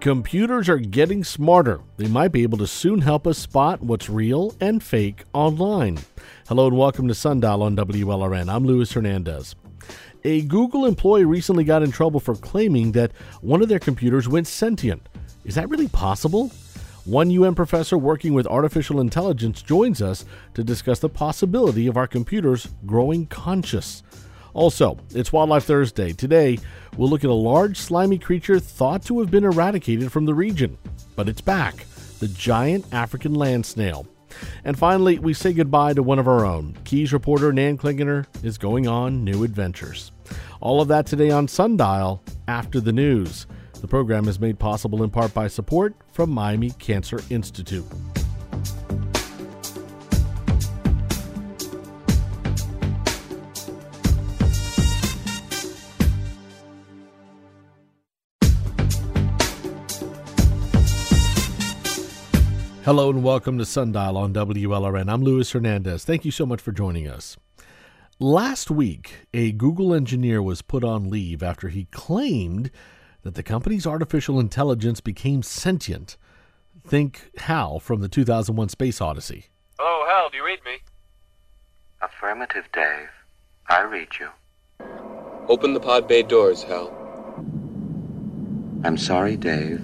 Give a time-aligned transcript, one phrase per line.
[0.00, 1.82] Computers are getting smarter.
[1.98, 5.98] They might be able to soon help us spot what's real and fake online.
[6.48, 8.50] Hello and welcome to Sundial on WLRN.
[8.50, 9.56] I'm Luis Hernandez.
[10.24, 14.46] A Google employee recently got in trouble for claiming that one of their computers went
[14.46, 15.06] sentient.
[15.44, 16.50] Is that really possible?
[17.04, 20.24] One UN professor working with artificial intelligence joins us
[20.54, 24.02] to discuss the possibility of our computers growing conscious.
[24.54, 26.12] Also, it's Wildlife Thursday.
[26.12, 26.58] Today,
[26.96, 30.76] we'll look at a large, slimy creature thought to have been eradicated from the region,
[31.16, 31.86] but it's back
[32.20, 34.06] the giant African land snail.
[34.64, 36.76] And finally, we say goodbye to one of our own.
[36.84, 40.12] Keys reporter Nan Klingener is going on new adventures.
[40.60, 43.46] All of that today on Sundial after the news.
[43.80, 47.86] The program is made possible in part by support from Miami Cancer Institute.
[62.82, 65.12] Hello and welcome to Sundial on WLRN.
[65.12, 66.02] I'm Luis Hernandez.
[66.02, 67.36] Thank you so much for joining us.
[68.18, 72.70] Last week, a Google engineer was put on leave after he claimed
[73.22, 76.16] that the company's artificial intelligence became sentient.
[76.82, 79.48] Think Hal from the 2001 Space Odyssey.
[79.78, 80.78] Oh, Hal, do you read me?
[82.00, 83.10] Affirmative, Dave.
[83.68, 84.30] I read you.
[85.48, 86.88] Open the pod bay doors, Hal.
[88.84, 89.82] I'm sorry, Dave.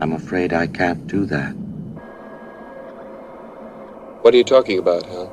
[0.00, 1.54] I'm afraid I can't do that.
[4.26, 5.32] What are you talking about, Hal?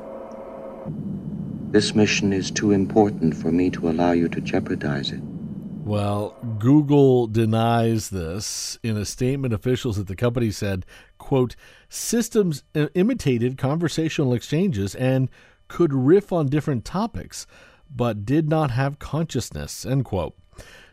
[1.72, 5.18] This mission is too important for me to allow you to jeopardize it.
[5.20, 8.78] Well, Google denies this.
[8.84, 10.86] In a statement, officials at the company said,
[11.18, 11.56] quote,
[11.88, 12.62] systems
[12.94, 15.28] imitated conversational exchanges and
[15.66, 17.48] could riff on different topics,
[17.92, 20.36] but did not have consciousness, end quote.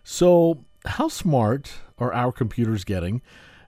[0.04, 3.22] So, how smart are our computers getting?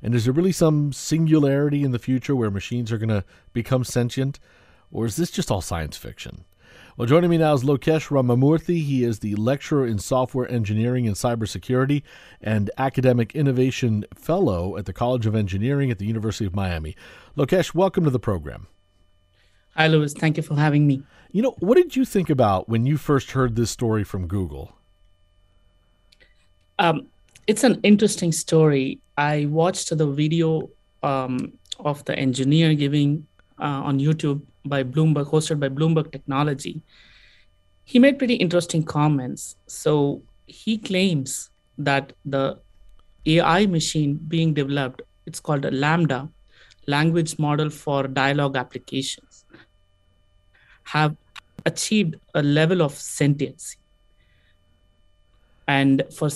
[0.04, 3.24] And is there really some singularity in the future where machines are going to
[3.54, 4.38] become sentient?
[4.92, 6.44] Or is this just all science fiction?
[6.98, 8.84] Well, joining me now is Lokesh Ramamurthy.
[8.84, 12.04] He is the lecturer in software engineering and cybersecurity
[12.42, 16.96] and academic innovation fellow at the College of Engineering at the University of Miami.
[17.38, 18.68] Lokesh, welcome to the program.
[19.76, 20.14] Hi, Luis.
[20.14, 21.02] Thank you for having me.
[21.32, 24.74] You know, what did you think about when you first heard this story from Google?
[26.78, 27.08] Um,
[27.48, 29.00] it's an interesting story.
[29.18, 30.70] I watched the video
[31.02, 33.28] um, of the engineer giving
[33.60, 36.82] uh, on YouTube by Bloomberg, hosted by Bloomberg Technology.
[37.84, 39.58] He made pretty interesting comments.
[39.68, 42.60] So he claims that the
[43.26, 46.30] AI machine being developed, it's called a LaMDA,
[46.88, 49.46] language model for dialogue applications,
[50.84, 51.16] have
[51.66, 53.78] achieved a level of sentience
[55.68, 56.30] and for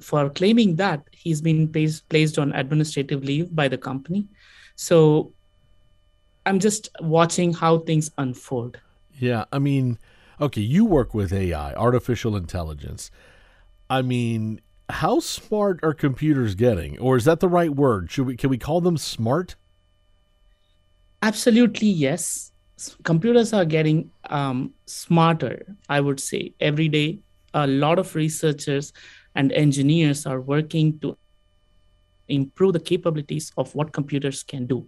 [0.00, 4.26] for claiming that he's been placed, placed on administrative leave by the company.
[4.76, 5.32] So
[6.46, 8.78] i'm just watching how things unfold.
[9.18, 9.98] Yeah i mean
[10.40, 13.10] okay you work with ai artificial intelligence.
[13.88, 16.98] I mean how smart are computers getting?
[16.98, 18.10] Or is that the right word?
[18.10, 19.56] Should we can we call them smart?
[21.22, 22.52] Absolutely yes.
[23.02, 27.23] Computers are getting um, smarter i would say every day
[27.54, 28.92] a lot of researchers
[29.34, 31.16] and engineers are working to
[32.28, 34.86] improve the capabilities of what computers can do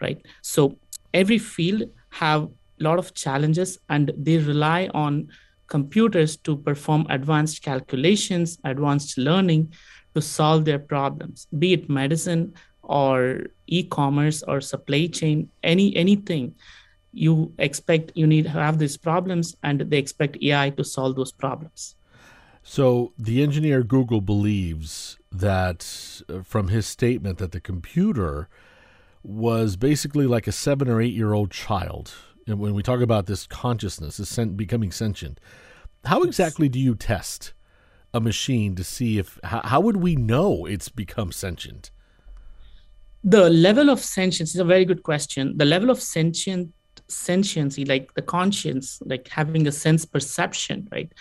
[0.00, 0.24] right?
[0.42, 0.78] So
[1.12, 5.28] every field have a lot of challenges and they rely on
[5.66, 9.72] computers to perform advanced calculations advanced learning
[10.14, 16.54] to solve their problems be it medicine or e-commerce or supply chain any anything
[17.14, 21.32] you expect you need to have these problems and they expect ai to solve those
[21.32, 21.96] problems
[22.66, 28.48] so the engineer Google believes that uh, from his statement that the computer
[29.22, 32.14] was basically like a seven or eight year old child.
[32.46, 35.38] And when we talk about this consciousness, is becoming sentient,
[36.06, 37.52] how exactly do you test
[38.14, 41.90] a machine to see if how, how would we know it's become sentient?
[43.22, 45.56] The level of sentience is a very good question.
[45.56, 46.72] The level of sentient
[47.08, 51.12] sentiency, like the conscience, like having a sense perception, right?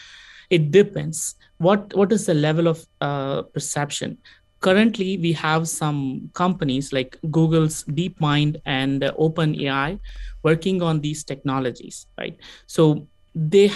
[0.49, 1.35] it depends.
[1.57, 4.17] What what is the level of uh, perception?
[4.59, 9.99] Currently we have some companies like google's deepmind and uh, openai
[10.41, 12.37] working on these technologies right?
[12.67, 13.71] So they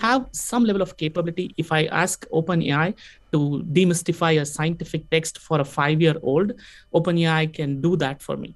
[0.00, 1.54] have some level of capability.
[1.56, 2.94] If i ask openai
[3.32, 3.40] to
[3.78, 6.52] demystify a scientific text for a 5 year old
[6.94, 8.54] openai can do that for me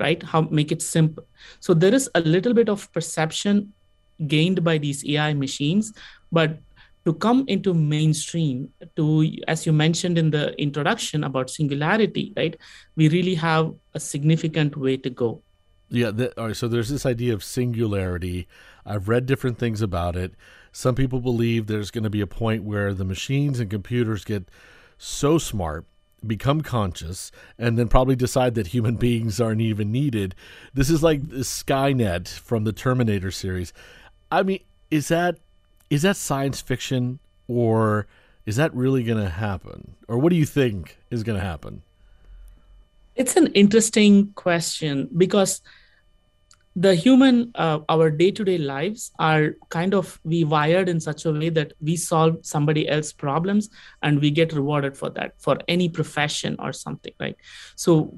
[0.00, 0.22] right?
[0.22, 1.24] How make it simple.
[1.60, 3.72] So there is a little bit of perception
[4.26, 5.92] gained by these ai machines
[6.30, 6.58] but
[7.06, 12.56] to come into mainstream to as you mentioned in the introduction about singularity right?
[12.96, 15.42] We really have a significant way to go.
[15.88, 18.46] Yeah that, all right so there's this idea of singularity.
[18.84, 20.34] I've read different things about it.
[20.72, 24.48] Some people believe there's going to be a point where the machines and computers get
[24.98, 25.86] so smart
[26.26, 30.34] become conscious and then probably decide that human beings aren't even needed
[30.74, 33.72] this is like skynet from the terminator series
[34.30, 35.38] i mean is that
[35.90, 37.18] is that science fiction
[37.48, 38.06] or
[38.46, 39.96] is that really going to happen?
[40.08, 41.82] Or what do you think is going to happen?
[43.16, 45.62] It's an interesting question because
[46.80, 51.26] the human, uh, our day to day lives are kind of we wired in such
[51.26, 53.68] a way that we solve somebody else's problems
[54.02, 57.36] and we get rewarded for that for any profession or something, right?
[57.76, 58.14] So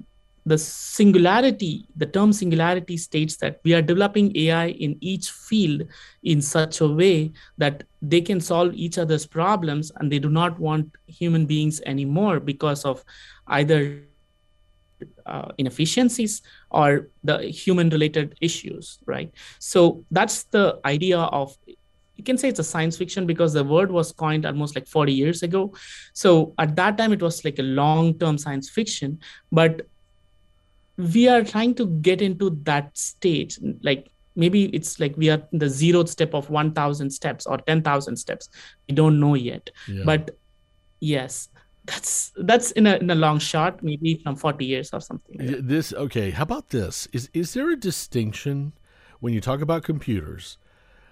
[0.46, 5.82] the singularity, the term singularity states that we are developing AI in each field
[6.22, 10.58] in such a way that they can solve each other's problems and they do not
[10.60, 13.04] want human beings anymore because of
[13.48, 14.02] either
[15.26, 19.32] uh, inefficiencies or the human related issues, right?
[19.58, 21.56] So that's the idea of
[22.16, 25.12] you can say it's a science fiction because the word was coined almost like 40
[25.12, 25.72] years ago.
[26.12, 29.18] So at that time, it was like a long term science fiction.
[29.50, 29.82] But
[30.96, 35.66] we are trying to get into that stage like maybe it's like we are the
[35.66, 38.48] zeroth step of 1000 steps or 10000 steps
[38.88, 40.02] we don't know yet yeah.
[40.04, 40.36] but
[41.00, 41.48] yes
[41.84, 45.66] that's that's in a, in a long shot maybe from 40 years or something like
[45.66, 48.72] this okay how about this is is there a distinction
[49.20, 50.58] when you talk about computers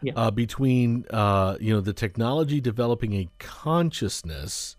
[0.02, 0.12] yeah.
[0.14, 4.76] uh, between uh, you know the technology developing a consciousness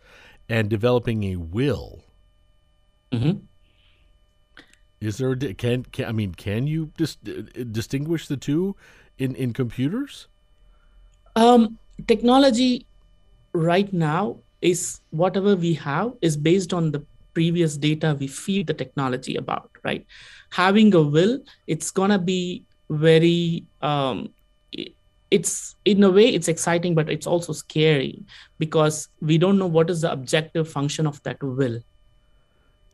[0.48, 2.04] and developing a will
[3.12, 3.40] mm-hmm.
[5.02, 8.76] Is there a, can, can I mean can you dis, distinguish the two
[9.18, 10.28] in in computers?
[11.36, 12.86] Um, technology
[13.52, 17.04] right now is whatever we have is based on the
[17.34, 20.06] previous data we feed the technology about right?
[20.52, 24.34] Having a will it's gonna be very um,
[25.32, 28.24] it's in a way it's exciting but it's also scary
[28.60, 31.80] because we don't know what is the objective function of that will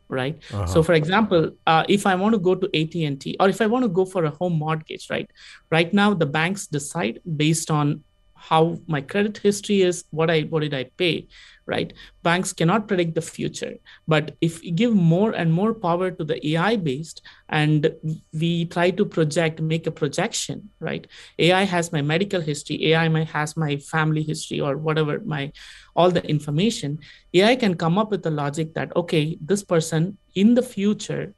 [0.09, 0.41] right?
[0.53, 0.65] Uh-huh.
[0.67, 3.83] so for example uh, if i want to go to at&t or if i want
[3.83, 5.29] to go for a home mortgage right?
[5.69, 8.03] Right now the banks decide based on
[8.35, 11.27] how my credit history is what i what did i pay
[11.67, 11.93] right?
[12.23, 13.75] Banks cannot predict the future.
[14.07, 17.93] But if we give more and more power to the ai based and
[18.33, 21.05] we try to project make a projection right?
[21.37, 25.51] Ai has my medical history ai my, has my family history or whatever my
[25.95, 26.99] all the information.
[27.33, 31.33] Ai can come up with the logic that okay this person in the future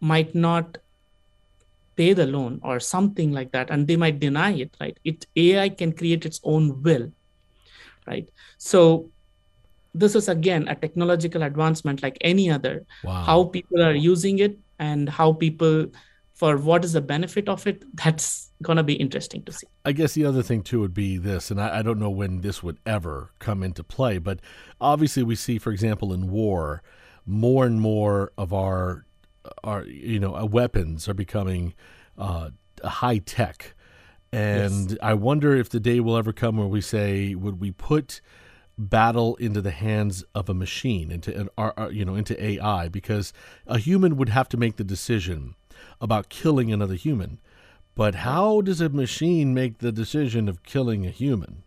[0.00, 0.78] might not
[1.96, 4.98] pay the loan or something like that and they might deny it right?
[5.02, 7.10] It ai can create its own will
[8.06, 8.28] right?
[8.58, 9.10] So
[9.94, 13.22] this is again a technological advancement like any other wow.
[13.22, 15.86] how people are using it and how people
[16.34, 19.92] for what is the benefit of it that's going to be interesting to see i
[19.92, 22.62] guess the other thing too would be this and I, I, don't know when this
[22.62, 24.40] would ever come into play but
[24.80, 26.82] obviously we see for example in war
[27.26, 29.06] more and more of our
[29.64, 31.74] our you know weapons are becoming
[32.16, 32.50] uh,
[32.84, 33.74] high tech
[34.32, 34.98] and yes.
[35.02, 38.20] i wonder if the day will ever come where we say would we put
[38.80, 43.32] battle into the hands of a machine, into an, you know, into AI, because
[43.66, 45.54] a human would have to make the decision
[46.00, 47.38] about killing another human.
[47.94, 51.62] But how does a machine make the decision of killing a human?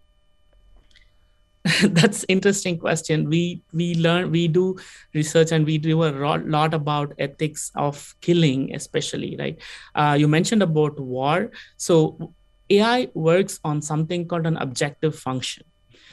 [1.91, 4.77] that's interesting question we we learn we do
[5.13, 9.58] research and we do a lot about ethics of killing especially right
[9.96, 12.34] uh, you mentioned about war so
[12.70, 15.63] ai works on something called an objective function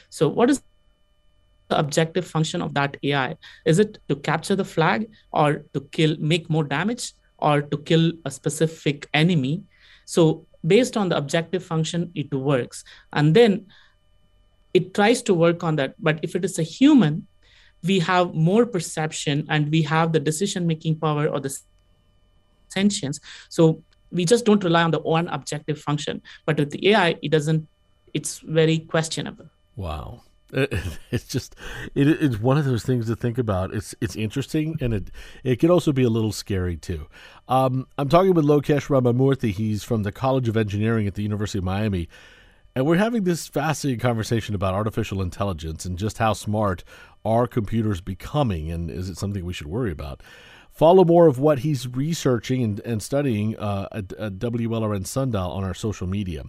[0.08, 0.62] so what is
[1.70, 3.36] the objective function of that AI?
[3.64, 8.12] Is it to capture the flag or to kill, make more damage or to kill
[8.24, 9.62] a specific enemy?
[10.04, 12.84] So based on the objective function, it works.
[13.12, 13.66] And then
[14.74, 15.94] it tries to work on that.
[15.98, 17.26] But if it is a human,
[17.82, 21.56] we have more perception and we have the decision making power or the
[22.68, 23.20] sentience.
[23.48, 26.22] So we just don't rely on the one objective function.
[26.44, 27.66] But with the AI, it doesn't,
[28.12, 29.46] it's very questionable.
[29.76, 30.22] Wow.
[31.10, 31.54] it's just
[31.94, 33.74] it, it's one of those things to think about.
[33.74, 35.10] It's it's interesting and it
[35.44, 37.06] it can also be a little scary too.
[37.48, 39.52] Um, I'm talking with Lokesh Ramamurthy.
[39.52, 42.08] He's from the College of Engineering at the University of Miami,
[42.74, 46.84] and we're having this fascinating conversation about artificial intelligence and just how smart
[47.24, 50.22] are computers becoming, and is it something we should worry about?
[50.70, 55.64] Follow more of what he's researching and, and studying uh, at, at WLRN Sundial on
[55.64, 56.44] our social media.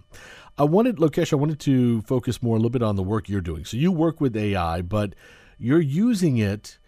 [0.58, 3.40] I wanted, Lokesh, I wanted to focus more a little bit on the work you're
[3.40, 3.64] doing.
[3.64, 5.14] So you work with AI, but
[5.58, 6.78] you're using it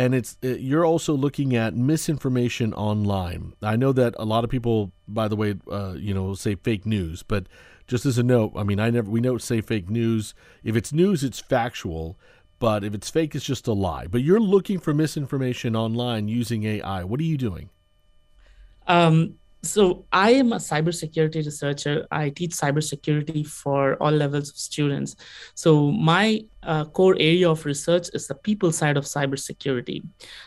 [0.00, 3.52] and it's uh, you're also looking at misinformation online.
[3.62, 6.86] I know that a lot of people, by the way, uh, you know, say fake
[6.86, 7.46] news, but
[7.86, 10.32] just as a note, I mean, I never we don't say fake news.
[10.64, 12.18] If it's news, it's factual,
[12.58, 14.06] but if it's fake, it's just a lie.
[14.06, 17.04] But you're looking for misinformation online using AI.
[17.04, 17.68] What are you doing?
[18.86, 22.06] Um, so I am a cybersecurity researcher.
[22.10, 25.16] I teach cybersecurity for all levels of students.
[25.54, 30.02] So my uh, core area of research is the people side of cybersecurity.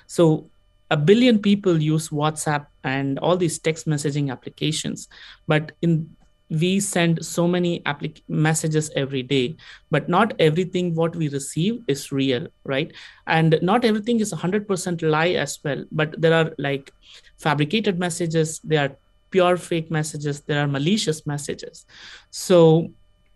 [0.07, 0.49] So
[0.89, 5.07] a billion people use WhatsApp and all these text messaging applications,
[5.47, 6.09] but in
[6.49, 9.55] we send so many applic- messages every day
[9.89, 12.91] but not everything what we receive is real right
[13.25, 16.91] and not everything is 100% lie as well but there are like
[17.37, 18.95] fabricated messages there are
[19.33, 21.85] pure fake messages there are malicious messages.
[22.29, 22.91] So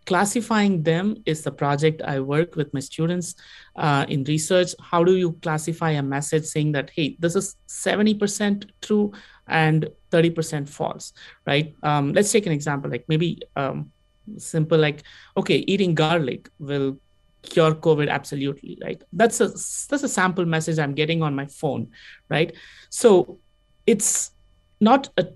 [0.05, 3.35] classifying them is the project i work with my students
[3.75, 4.71] uh, in research.
[4.91, 9.11] How do you classify a message saying that hey this is 70% true
[9.47, 11.13] and 30% false
[11.45, 11.75] right?
[11.83, 13.91] Um, let's take an example like maybe um,
[14.37, 15.03] simple like
[15.35, 16.97] okay eating garlic will
[17.41, 19.01] cure covid absolutely right?
[19.11, 19.47] That's a
[19.89, 21.91] that's a sample message i'm getting on my phone
[22.29, 22.55] right?
[22.89, 23.39] So
[23.85, 24.31] it's
[24.79, 25.27] not a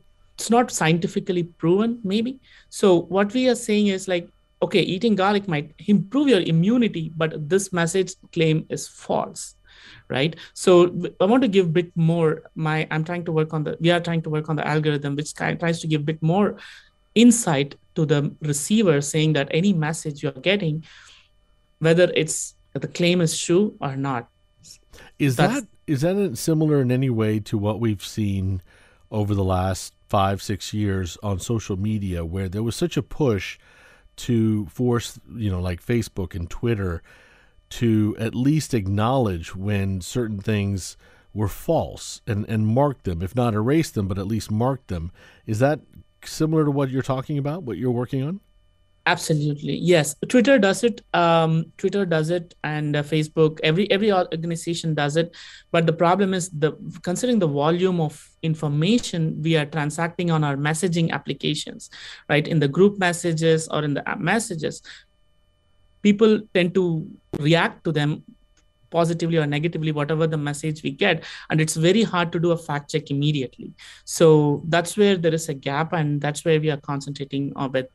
[0.42, 2.40] it's not scientifically proven maybe.
[2.70, 4.28] So what we are saying is like
[4.62, 9.56] okay eating garlic might improve your immunity but this message claim is false
[10.10, 10.36] right?
[10.54, 10.72] So
[11.22, 13.92] i want to give a bit more my i'm trying to work on the we
[13.92, 16.58] are trying to work on the algorithm which kind tries to give a bit more
[17.16, 20.84] insight to the receiver saying that any message you're getting
[21.80, 24.30] whether it's the claim is true or not.
[25.20, 28.62] Is That's, that is that similar in any way to what we've seen
[29.12, 33.58] over the last five six years on social media where there was such a push
[34.18, 37.02] to force you know like facebook and twitter
[37.70, 40.98] to at least acknowledge when certain things
[41.34, 45.12] were false and, and mark them, if not erase them, but at least mark them.
[45.46, 45.80] Is that
[46.26, 48.42] similar to what you're talking about, what you're working on?
[49.06, 50.16] Absolutely, yes.
[50.28, 51.02] Twitter does it.
[51.14, 53.60] Um, Twitter does it, and uh, Facebook.
[53.64, 55.34] Every every organization does it.
[55.72, 60.56] But the problem is the considering the volume of information we are transacting on our
[60.56, 61.90] messaging applications,
[62.30, 62.48] right?
[62.48, 64.82] In the group messages or in the app messages,
[66.02, 67.08] people tend to
[67.40, 68.24] react to them
[68.90, 72.58] positively or negatively whatever the message we get and it's very hard to do a
[72.58, 73.72] fact check immediately
[74.04, 77.88] so that's where there is a gap and that's where we are concentrating on with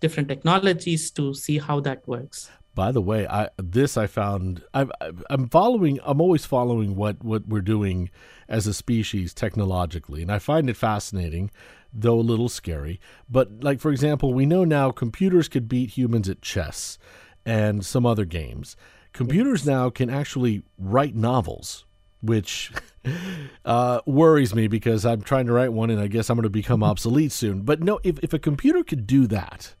[0.00, 4.86] different technologies to see how that works by the way i this i found i
[5.30, 8.10] i'm following i'm always following what what we're doing
[8.48, 11.50] as a species technologically and i find it fascinating
[11.92, 12.98] though a little scary
[13.28, 16.98] but like for example we know now computers could beat humans at chess
[17.44, 18.76] and some other games.
[19.12, 21.84] Computers now can actually write novels,
[22.20, 22.72] which
[23.64, 26.50] uh, worries me because I'm trying to write one and I guess I'm going to
[26.50, 27.62] become obsolete soon.
[27.62, 29.74] But no, if, if a computer could do that,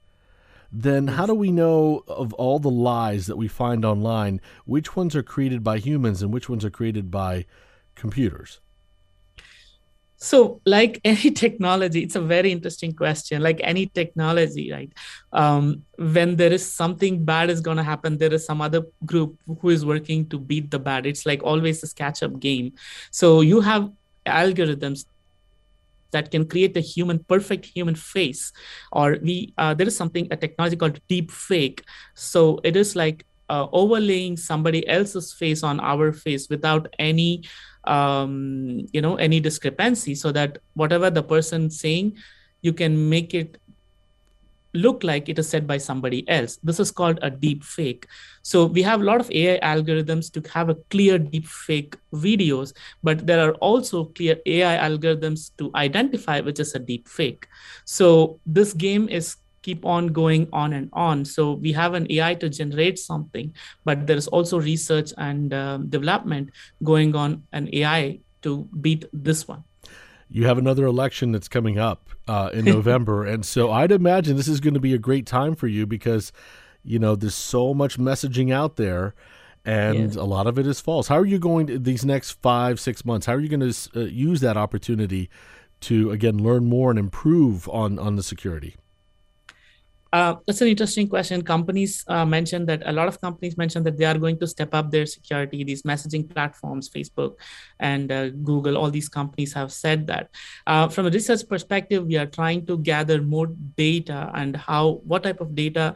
[0.72, 5.14] then how do we know of all the lies that we find online, which ones
[5.14, 7.44] are created by humans and which ones are created by
[7.94, 8.60] computers?
[10.22, 13.42] so like any technology it's a very interesting question.
[13.42, 14.92] Like any technology right?
[15.32, 19.38] Um, when there is something bad is going to happen there is some other group
[19.60, 21.06] who is working to beat the bad.
[21.06, 22.72] It's like always this catch up game.
[23.10, 23.90] So you have
[24.24, 25.06] algorithms
[26.12, 28.52] that can create a human perfect human face
[28.92, 31.82] or we uh, there is something a technology called deep fake.
[32.14, 37.44] So it is like uh, overlaying somebody else's face on our face without any
[37.84, 42.16] um, you know any discrepancy so that whatever the person saying
[42.62, 43.58] you can make it
[44.74, 48.06] look like it is said by somebody else this is called a deep fake
[48.42, 52.72] so we have a lot of ai algorithms to have a clear deep fake videos
[53.02, 57.46] but there are also clear ai algorithms to identify which is a deep fake
[57.84, 61.24] so this game is keep on going on and on.
[61.24, 65.88] So we have an AI to generate something, but there is also research and um,
[65.88, 66.50] development
[66.82, 69.64] going on an AI to beat this one.
[70.32, 74.48] You have another election that's coming up uh, in November, and so I'd imagine this
[74.48, 76.32] is going to be a great time for you because
[76.82, 79.14] you know there's so much messaging out there
[79.64, 80.20] and yeah.
[80.20, 81.08] a lot of it is false.
[81.08, 83.26] How are you going to these next five, six months?
[83.26, 85.30] How are you going to uh, use that opportunity
[85.82, 88.74] to again learn more and improve on on the security?
[90.12, 91.42] Uh, that's an interesting question.
[91.42, 94.74] Companies uh, mentioned that a lot of companies mentioned that they are going to step
[94.74, 95.64] up their security.
[95.64, 97.36] These messaging platforms, Facebook
[97.80, 100.28] and uh, Google, all these companies have said that.
[100.66, 105.22] Uh, from a research perspective, we are trying to gather more data and how, what
[105.22, 105.94] type of data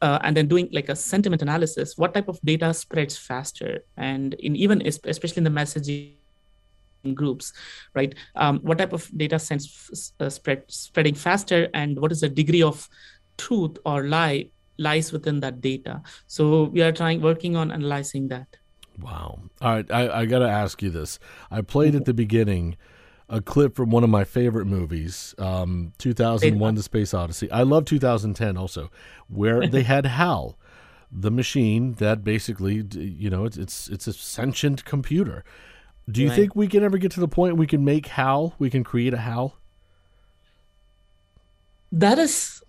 [0.00, 4.32] uh, and then doing like a sentiment analysis what type of data spreads faster and
[4.34, 6.14] in even especially in the messaging
[7.14, 7.52] groups
[7.94, 8.14] right?
[8.36, 12.62] Um, what type of data sense uh, spread spreading faster and what is the degree
[12.62, 12.88] of
[13.38, 16.02] truth or lie lies within that data?
[16.26, 18.46] So we are trying working on analyzing that.
[18.98, 19.40] Wow.
[19.60, 21.18] All right i, I gotta ask you this.
[21.50, 22.76] I played at the beginning
[23.28, 27.50] a clip from one of my favorite movies, um, 2001: The Space Odyssey.
[27.50, 28.90] I love 2010 also,
[29.28, 30.58] where they had Hal,
[31.12, 35.44] the machine that basically, you know, it's it's it's a sentient computer.
[36.08, 36.36] Do you right.
[36.36, 38.54] think we can ever get to the point we can make Hal?
[38.58, 39.56] We can create a Hal.
[41.92, 42.62] That is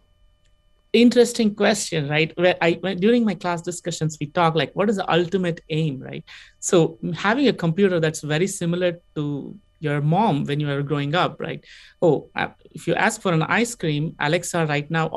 [0.93, 4.97] interesting question right where i when, during my class discussions we talk like what is
[4.97, 6.25] the ultimate aim right
[6.59, 11.41] so having a computer that's very similar to your mom when you were growing up,
[11.41, 11.65] right?
[12.01, 15.09] Oh, uh, if you ask for an ice cream, Alexa right now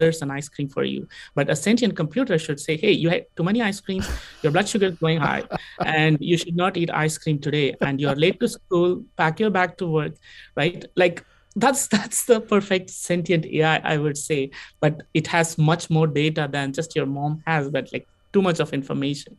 [0.00, 1.06] orders an ice cream for you.
[1.34, 4.08] But a sentient computer should say, hey, you had too many ice creams,
[4.42, 5.44] your blood sugar is going high,
[5.84, 7.74] and you should not eat ice cream today.
[7.80, 10.14] And you're late to school, pack your bag to work,
[10.56, 10.84] right?
[10.96, 11.24] Like
[11.56, 14.50] that's that's the perfect sentient AI, I would say.
[14.80, 18.60] But it has much more data than just your mom has, but like too much
[18.60, 19.36] of information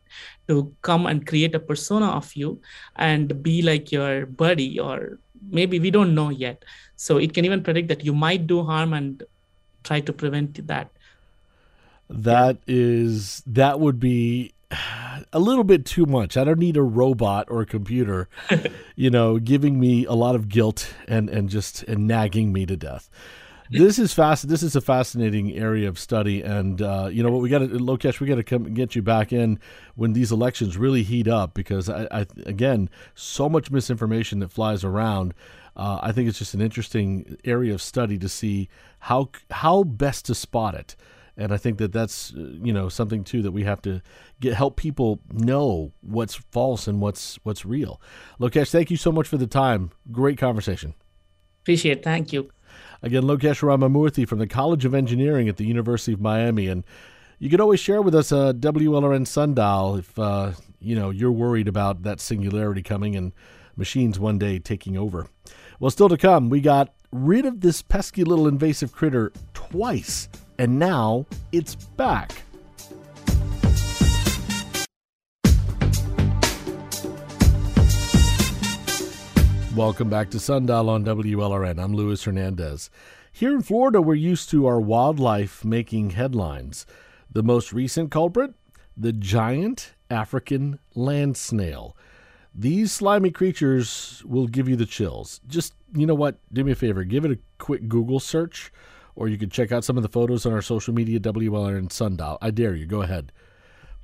[0.48, 2.60] to come and create a persona of you
[2.96, 5.20] and be like your buddy or
[5.52, 8.94] maybe we don't know yet so it can even predict that you might do harm
[8.94, 9.24] and
[9.84, 10.92] try to prevent that
[12.10, 12.76] That yeah.
[12.78, 14.54] is that would be
[15.34, 16.38] a little bit too much.
[16.38, 18.30] I don't need a robot or a computer,
[18.96, 22.78] you know, giving me a lot of guilt and and just and nagging me to
[22.78, 23.10] death
[23.72, 24.48] this is fast.
[24.48, 27.42] This is a fascinating area of study, and uh, you know what?
[27.42, 28.20] We got to Lokesh.
[28.20, 29.60] We got to come get you back in
[29.96, 34.84] when these elections really heat up because I, I again, so much misinformation that flies
[34.84, 35.34] around.
[35.76, 40.26] Uh, I think it's just an interesting area of study to see how how best
[40.26, 40.96] to spot it,
[41.38, 44.02] and I think that that's uh, you know something too that we have to
[44.40, 48.02] get help people know what's false and what's what's real.
[48.40, 49.92] Lokesh, thank you so much for the time.
[50.12, 50.94] Great conversation.
[51.62, 52.00] Appreciate.
[52.00, 52.04] It.
[52.04, 52.50] Thank you.
[53.02, 56.68] Again, Lokesh Ramamurthy from the College of Engineering at the University of Miami.
[56.68, 56.84] And
[57.38, 61.68] you can always share with us a WLRN sundial if uh, you know you're worried
[61.68, 63.32] about that singularity coming and
[63.76, 65.28] machines one day taking over.
[65.82, 70.78] Well, still to come, we got rid of this pesky little invasive critter twice, and
[70.78, 72.42] now it's back.
[79.74, 81.82] Welcome back to Sundial on WLRN.
[81.82, 82.90] I'm Luis Hernandez.
[83.32, 86.86] Here in Florida, we're used to our wildlife making headlines.
[87.32, 88.54] The most recent culprit?
[88.98, 91.96] The giant African land snail.
[92.54, 95.40] These slimy creatures will give you the chills.
[95.48, 96.40] Just, you know what?
[96.52, 97.04] Do me a favor.
[97.04, 98.72] Give it a quick Google search,
[99.16, 102.38] or you can check out some of the photos on our social media, WLRN Sundial.
[102.42, 102.86] I dare you.
[102.86, 103.32] Go ahead.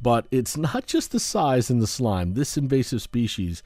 [0.01, 2.33] But it's not just the size and the slime.
[2.33, 3.63] This invasive species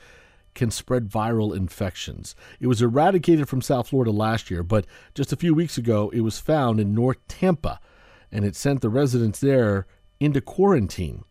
[0.56, 2.36] can spread viral infections.
[2.60, 6.22] It was eradicated from South Florida last year, but just a few weeks ago it
[6.22, 7.80] was found in North Tampa,
[8.32, 9.88] and it sent the residents there
[10.20, 11.24] into quarantine.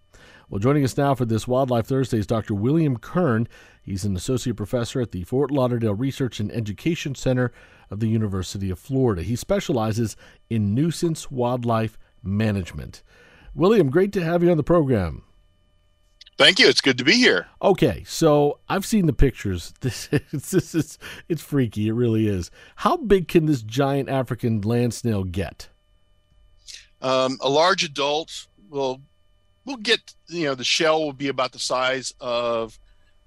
[0.51, 2.55] Well, joining us now for this Wildlife Thursday is Dr.
[2.55, 3.49] William Kern.
[3.83, 7.53] He's an associate professor at the Fort Lauderdale Research and Education Center
[7.91, 9.23] of the University of Florida.
[9.23, 10.17] He specializes
[10.49, 13.03] in nuisance wildlife management.
[13.55, 15.23] William, great to have you on the program.
[16.39, 16.67] Thank you.
[16.67, 17.49] It's good to be here.
[17.61, 19.75] Okay, so I've seen the pictures.
[19.83, 21.89] This is this is it's freaky.
[21.89, 22.51] It really is.
[22.77, 25.69] How big can this giant African land snail get?
[27.03, 29.03] Um, a large adult will
[29.69, 32.79] will get you know the shell will be about the size of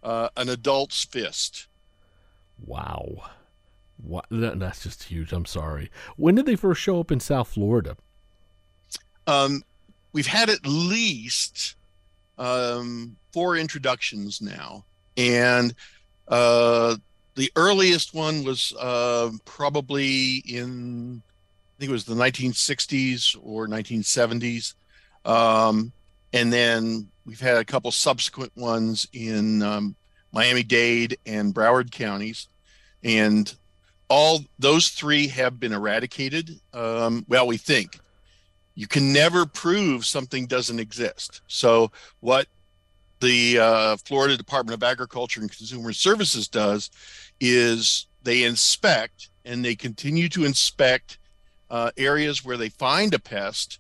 [0.03, 1.67] uh, an adult's fist.
[2.65, 3.29] Wow,
[4.03, 5.31] what, that's just huge.
[5.31, 5.89] I'm sorry.
[6.17, 7.95] When did they first show up in South Florida?
[9.27, 9.63] Um,
[10.13, 11.75] we've had at least
[12.37, 14.83] um, four introductions now,
[15.15, 15.73] and
[16.27, 16.97] uh,
[17.35, 24.75] the earliest one was uh, probably in I think it was the 1960s or 1970s,
[25.25, 25.91] um,
[26.33, 29.95] and then we've had a couple subsequent ones in um,
[30.31, 32.47] Miami-Dade and Broward counties,
[33.03, 33.53] and
[34.09, 36.59] all those three have been eradicated.
[36.73, 37.99] Um, well, we think
[38.75, 41.41] you can never prove something doesn't exist.
[41.47, 42.47] So what
[43.19, 46.89] the uh, Florida Department of Agriculture and Consumer Services does
[47.39, 51.17] is they inspect and they continue to inspect
[51.69, 53.79] uh, areas where they find a pest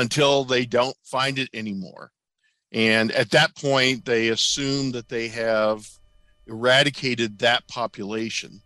[0.00, 2.10] until they don't find it anymore.
[2.72, 5.86] And at that point, they assume that they have
[6.46, 8.62] eradicated that population.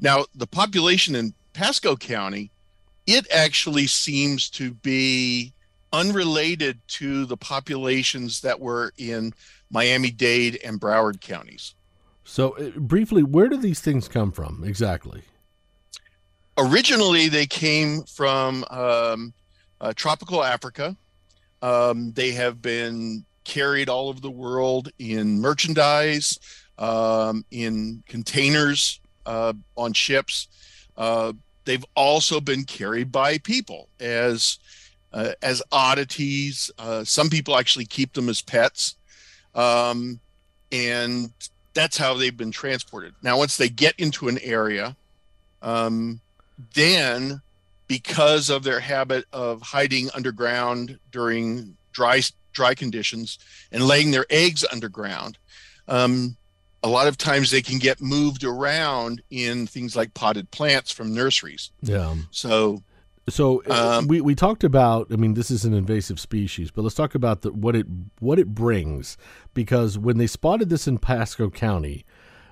[0.00, 2.50] Now, the population in Pasco County,
[3.06, 5.52] it actually seems to be
[5.92, 9.34] unrelated to the populations that were in
[9.70, 11.74] Miami Dade and Broward counties.
[12.24, 15.22] So, uh, briefly, where do these things come from exactly?
[16.56, 19.32] Originally, they came from um,
[19.80, 20.96] uh, tropical Africa.
[21.62, 26.38] Um, they have been carried all over the world in merchandise,
[26.78, 30.48] um, in containers uh, on ships.
[30.96, 31.32] Uh,
[31.64, 34.58] they've also been carried by people as
[35.12, 36.70] uh, as oddities.
[36.78, 38.96] Uh, some people actually keep them as pets,
[39.54, 40.20] um,
[40.70, 41.32] and
[41.74, 43.14] that's how they've been transported.
[43.22, 44.96] Now, once they get into an area,
[45.62, 46.20] um,
[46.74, 47.40] then
[47.90, 52.20] because of their habit of hiding underground during dry
[52.52, 53.36] dry conditions
[53.72, 55.38] and laying their eggs underground,
[55.88, 56.36] um,
[56.84, 61.12] a lot of times they can get moved around in things like potted plants from
[61.12, 61.72] nurseries.
[61.82, 62.14] Yeah.
[62.30, 62.80] So
[63.28, 65.08] so uh, um, we, we talked about.
[65.12, 67.86] I mean, this is an invasive species, but let's talk about the, what it
[68.20, 69.16] what it brings.
[69.52, 72.04] Because when they spotted this in Pasco County,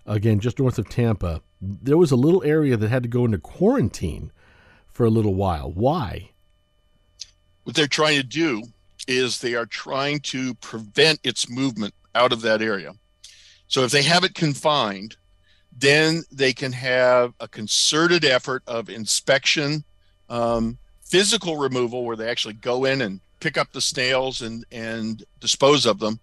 [0.05, 3.39] again just north of Tampa, there was a little area that had to go into
[3.39, 4.33] quarantine
[4.99, 5.71] for a little while.
[5.71, 6.29] Why?
[7.63, 8.65] What they're trying to do
[9.07, 12.95] is they are trying to prevent its movement out of that area.
[13.69, 15.17] So if they have it confined,
[15.71, 19.85] then they can have a concerted effort of inspection
[20.29, 25.23] um, physical removal where they actually go in and pick up the snails and and
[25.39, 26.19] dispose of them,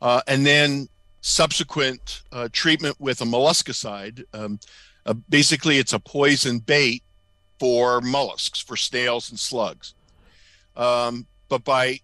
[0.00, 0.88] uh, and then
[1.20, 4.24] subsequent uh, treatment with a molluscicide.
[4.32, 4.58] Um,
[5.04, 7.03] uh, basically, it's a poison bait
[7.64, 9.94] for mollusks, for snails and slugs.
[10.76, 12.00] Um, but by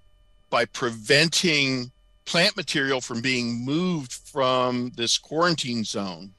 [0.48, 1.90] by preventing
[2.24, 6.32] plant material from being moved from this quarantine zone,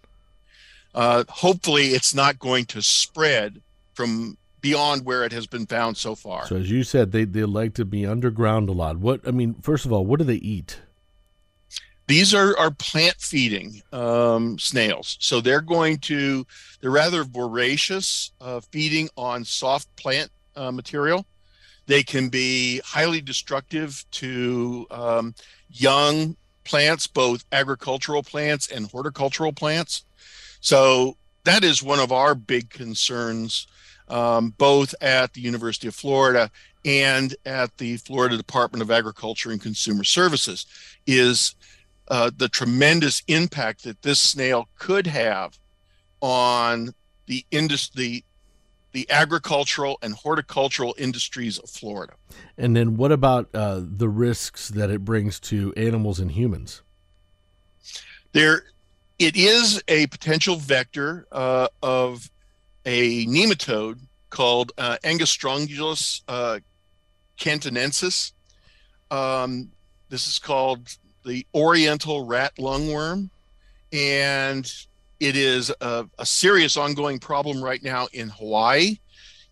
[0.96, 3.62] uh, hopefully it's not going to spread
[3.94, 6.48] from beyond where it has been found so far.
[6.48, 8.98] So as you said, they they like to be underground a lot.
[8.98, 10.80] What I mean, first of all, what do they eat?
[12.12, 16.46] These are plant feeding um, snails, so they're going to
[16.82, 21.26] they're rather voracious, uh, feeding on soft plant uh, material.
[21.86, 25.36] They can be highly destructive to um,
[25.70, 30.04] young plants, both agricultural plants and horticultural plants.
[30.60, 33.68] So that is one of our big concerns
[34.10, 36.52] um, both at the University of Florida
[36.84, 40.66] and at the Florida Department of Agriculture and Consumer Services,
[41.08, 41.56] is
[42.12, 45.58] uh, the tremendous impact that this snail could have
[46.20, 46.94] on
[47.26, 48.26] the industry,
[48.92, 52.14] the agricultural and horticultural industries of Florida.
[52.58, 56.82] And then, what about uh, the risks that it brings to animals and humans?
[58.34, 58.66] There,
[59.18, 62.30] it is a potential vector uh, of
[62.86, 66.60] a nematode called uh, Angiostrongylus uh,
[67.40, 68.34] cantonensis.
[69.10, 69.72] Um,
[70.10, 73.30] this is called the Oriental rat lungworm,
[73.92, 74.72] and
[75.20, 78.98] it is a, a, serious ongoing problem right now in Hawaii.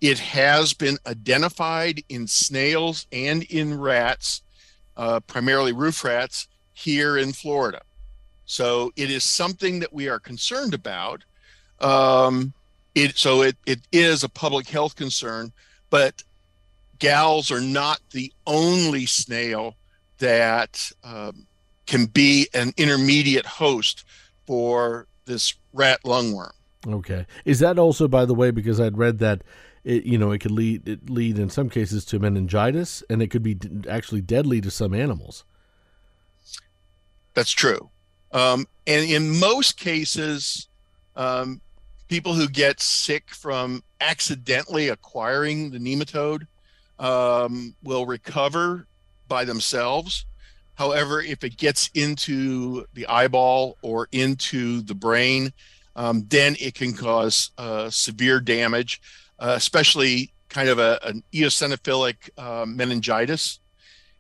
[0.02, 4.42] It has been identified in snails and in rats,
[4.98, 7.82] uh, primarily roof rats, here in Florida.
[8.46, 11.24] So it is something that we are concerned about.
[11.80, 12.54] Um,
[12.96, 15.54] it so it, it is a public health concern
[15.90, 16.24] but
[17.00, 19.76] GALS are not the only snail
[20.20, 21.48] that um,
[21.90, 24.06] can be an intermediate host
[24.46, 26.52] for this rat lungworm.
[26.88, 27.26] Okay.
[27.46, 29.44] Is that also by the way because i'd read that
[29.84, 33.28] it you know it could lead it lead in some cases to meningitis and it
[33.28, 33.58] could be
[33.90, 35.44] actually deadly to some animals.
[37.34, 37.90] That's true.
[38.32, 40.68] Um, and in most cases
[41.16, 41.60] um,
[42.08, 46.46] people who get sick from accidentally acquiring the nematode
[47.00, 48.86] um, will recover
[49.28, 50.26] by themselves.
[50.80, 55.54] However, if it gets into the eyeball or into the brain,
[55.96, 59.02] um, then it can cause uh, severe damage,
[59.40, 63.60] uh, especially kind of a, an eosinophilic uh, meningitis.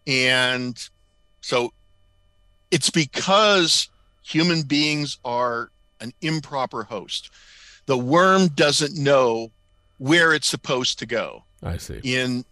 [0.06, 0.78] And
[1.41, 1.74] so
[2.69, 3.89] it's because
[4.22, 7.32] human beings are an improper host
[7.89, 9.50] the worm doesn't know
[9.98, 11.43] where it's supposed to go.
[11.63, 12.00] I see.
[12.04, 12.45] In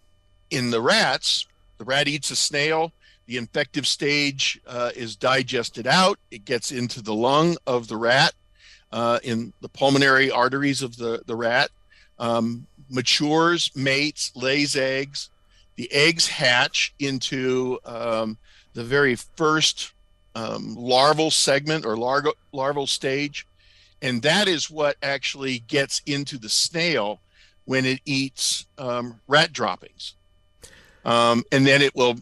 [0.50, 1.46] in the rats,
[1.78, 2.90] the rat eats a snail.
[3.28, 6.18] The infective stage uh, is digested out.
[6.30, 8.32] It gets into the lung of the rat,
[8.90, 11.70] uh, in the pulmonary arteries of the the rat.
[12.18, 15.28] Um, matures, mates, lays eggs.
[15.76, 18.38] The eggs hatch into um,
[18.72, 19.92] the very first
[20.34, 23.46] um, larval segment or larval, larval stage.
[24.00, 27.20] And that is what actually gets into the snail
[27.66, 30.14] when it eats um, rat droppings.
[31.04, 32.16] Um, and then it will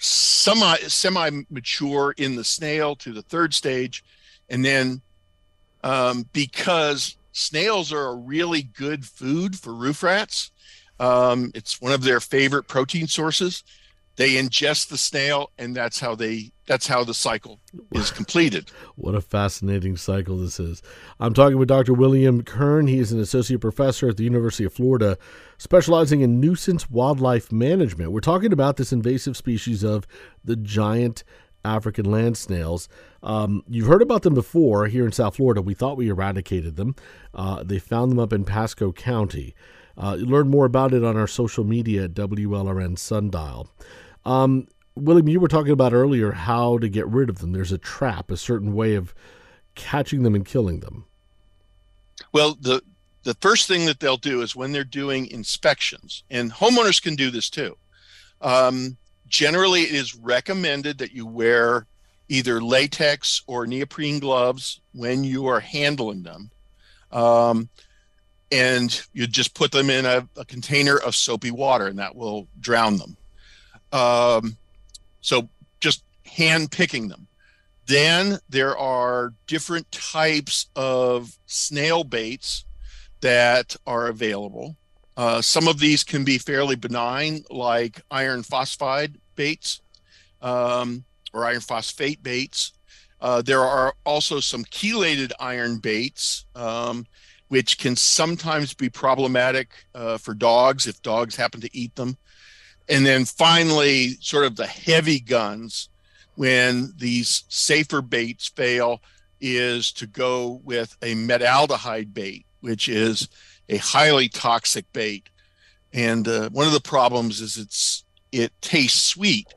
[0.00, 4.04] semi semi mature in the snail to the third stage.
[4.48, 5.00] And then
[5.84, 10.50] um, because snails are a really good food for roof rats,
[10.98, 13.62] um, it's one of their favorite protein sources
[14.20, 17.58] they ingest the snail and that's how they that's how the cycle
[17.90, 20.82] is completed what a fascinating cycle this is
[21.18, 24.72] i'm talking with dr william kern he is an associate professor at the university of
[24.72, 25.18] florida
[25.58, 30.06] specializing in nuisance wildlife management we're talking about this invasive species of
[30.44, 31.24] the giant
[31.62, 32.88] African land snails.
[33.22, 35.60] Um, you've heard about them before here in South Florida.
[35.60, 36.96] We thought we eradicated them.
[37.34, 39.54] Uh, they found them up in Pasco County.
[39.94, 43.68] Uh, learn more about it on our social media at WLRN Sundial.
[44.24, 44.68] Um,
[45.00, 47.52] William, you were talking about earlier how to get rid of them.
[47.52, 49.14] There's a trap, a certain way of
[49.74, 51.04] catching them and killing them.
[52.32, 52.82] Well, the
[53.22, 57.30] the first thing that they'll do is when they're doing inspections, and homeowners can do
[57.30, 57.76] this too.
[58.40, 61.86] Um, generally, it is recommended that you wear
[62.28, 66.50] either latex or neoprene gloves when you are handling them.
[67.12, 67.68] Um,
[68.52, 72.46] and you just put them in a, a, container of soapy water, and that will
[72.60, 73.16] drown them.
[73.92, 74.56] Um,
[75.20, 75.48] so
[75.80, 77.26] just hand picking them.
[77.86, 82.64] Then there are different types of snail baits
[83.20, 84.76] that are available.
[85.16, 89.80] Uh, some of these can be fairly benign, like iron phosphide baits
[90.40, 92.72] um, or iron phosphate baits.
[93.20, 97.04] Uh, there are also some chelated iron baits, um,
[97.48, 102.16] which can sometimes be problematic uh, for dogs if dogs happen to eat them.
[102.90, 105.88] And then finally, sort of the heavy guns
[106.34, 109.00] when these safer baits fail
[109.40, 113.28] is to go with a metaldehyde bait, which is
[113.68, 115.28] a highly toxic bait.
[115.92, 119.52] And uh, one of the problems is it's it tastes sweet,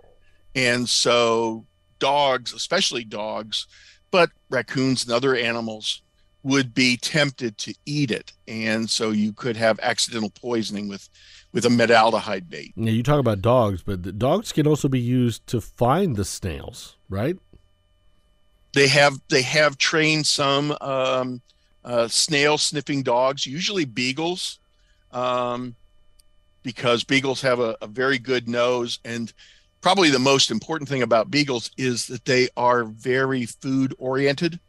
[0.56, 1.66] and so
[2.00, 3.68] dogs, especially dogs,
[4.10, 6.02] but raccoons and other animals
[6.42, 11.08] would be tempted to eat it, and so you could have accidental poisoning with
[11.54, 12.74] with a metaldehyde bait.
[12.76, 16.26] Now you talk about dogs, but the dogs can also be used to find the
[16.26, 17.38] snails, right?
[18.74, 21.42] They have they have trained some um,
[21.86, 24.60] uh, snail sniffing dogs, usually beagles,
[25.12, 25.76] um,
[26.64, 29.00] because beagles have a, a very good nose.
[29.06, 29.32] And
[29.82, 34.60] probably the most important thing about beagles is that they are very food oriented.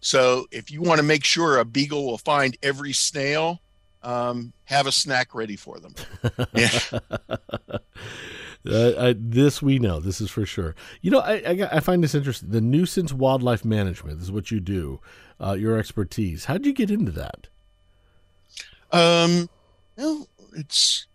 [0.00, 3.62] So if you want to make sure a beagle will find every snail,
[4.02, 5.94] um, have a snack ready for them.
[6.54, 6.70] yeah.
[8.68, 10.00] Uh, I, this we know.
[10.00, 10.74] This is for sure.
[11.00, 12.50] You know, I, I, I, find this interesting.
[12.50, 15.00] The nuisance wildlife management is what you do.
[15.40, 16.46] Uh, your expertise.
[16.46, 17.48] How did you get into that?
[18.90, 19.48] Um,
[19.96, 21.06] well, it's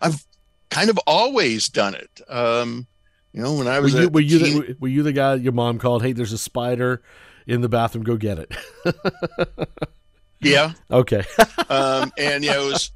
[0.00, 0.26] I've
[0.70, 2.20] kind of always done it.
[2.28, 2.86] Um,
[3.32, 4.60] you know, when I was were you, were you, teen...
[4.60, 6.02] the, were you the guy your mom called?
[6.02, 7.02] Hey, there's a spider
[7.46, 8.04] in the bathroom.
[8.04, 8.56] Go get it.
[10.40, 10.72] Yeah.
[10.90, 11.22] Okay.
[11.68, 12.90] um, and you know, it was,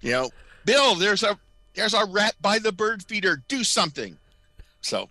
[0.00, 0.30] you know,
[0.64, 1.38] Bill, there's a
[1.74, 3.42] there's a rat by the bird feeder.
[3.48, 4.18] Do something.
[4.80, 5.08] So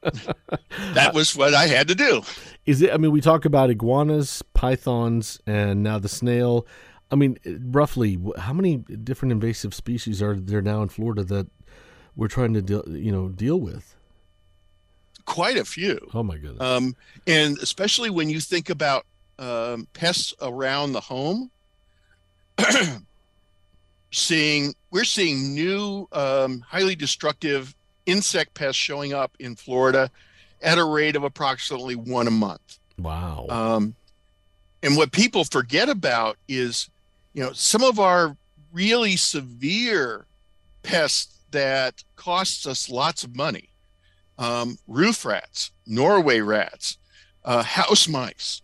[0.94, 2.22] that was what I had to do.
[2.66, 2.94] Is it?
[2.94, 6.66] I mean, we talk about iguanas, pythons, and now the snail.
[7.12, 11.48] I mean, roughly, how many different invasive species are there now in Florida that
[12.16, 13.96] we're trying to deal, you know, deal with?
[15.26, 16.00] Quite a few.
[16.14, 16.62] Oh my goodness.
[16.62, 16.96] Um,
[17.28, 19.06] and especially when you think about
[19.40, 21.52] um, pests around the home.
[24.12, 30.10] seeing we're seeing new um, highly destructive insect pests showing up in Florida
[30.62, 32.80] at a rate of approximately one a month.
[32.98, 33.46] Wow.
[33.50, 33.96] Um,
[34.82, 36.90] and what people forget about is,
[37.34, 38.38] you know, some of our
[38.72, 40.26] really severe
[40.84, 43.70] pests that costs us lots of money.
[44.38, 46.98] Um, roof rats, Norway rats,
[47.44, 48.62] uh, house mice,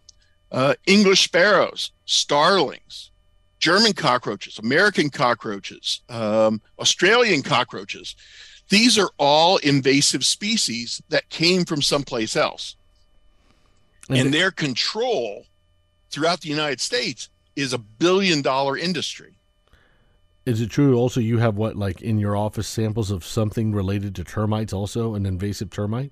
[0.51, 3.11] uh, English sparrows, starlings,
[3.59, 8.15] German cockroaches, American cockroaches, um, Australian cockroaches.
[8.69, 12.75] These are all invasive species that came from someplace else.
[14.09, 15.45] And, and their control
[16.09, 19.35] throughout the United States is a billion dollar industry.
[20.45, 24.15] Is it true also you have what like in your office samples of something related
[24.15, 26.11] to termites also an invasive termite?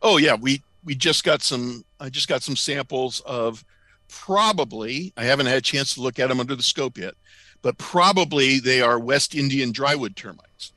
[0.00, 3.62] Oh yeah, we we just got some I just got some samples of
[4.08, 7.12] probably I haven't had a chance to look at them under the scope yet,
[7.60, 10.72] but probably they are West Indian drywood termites.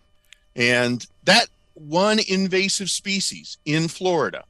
[0.53, 4.43] And that one invasive species in Florida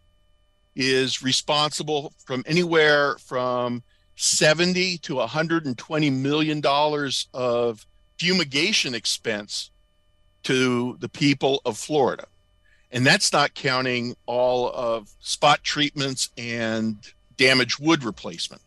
[0.75, 3.83] is responsible from anywhere from
[4.15, 7.85] 70 to 120 million dollars of
[8.17, 9.69] fumigation expense
[10.41, 12.25] to the people of Florida.
[12.91, 16.97] And that's not counting all of spot treatments and
[17.37, 18.61] damaged wood replacement.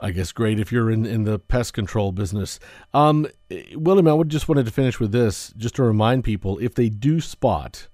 [0.00, 2.60] I guess great if you're in, in the pest control business.
[2.94, 3.26] Um,
[3.74, 6.88] William, I would just wanted to finish with this, just to remind people if they
[6.88, 7.88] do spot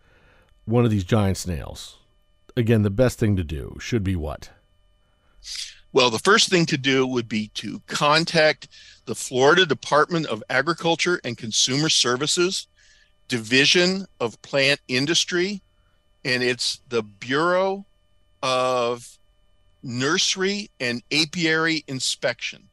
[0.66, 1.98] one of these giant snails,
[2.56, 4.50] again, the best thing to do should be what?
[5.92, 8.68] Well, the first thing to do would be to contact
[9.06, 12.66] the Florida Department of Agriculture and Consumer Services
[13.28, 15.62] Division of Plant Industry,
[16.24, 17.84] and it's the Bureau
[18.42, 19.18] of
[19.82, 22.68] Nursery and Apiary Inspection.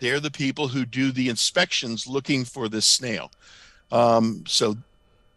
[0.00, 3.30] They're the people who do the inspections looking for this snail.
[3.90, 4.76] Um, so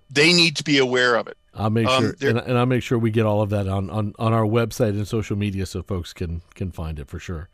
[0.10, 1.38] they need to be aware of it.
[1.54, 3.90] I'll make um, sure, and, and, I'll make sure we get all of that on,
[3.90, 7.50] on, on our website and social media so folks can can find it for sure.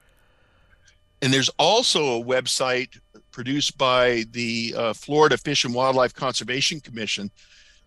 [1.23, 2.99] And there's also a website
[3.31, 7.31] produced by the uh, Florida Fish and Wildlife Conservation Commission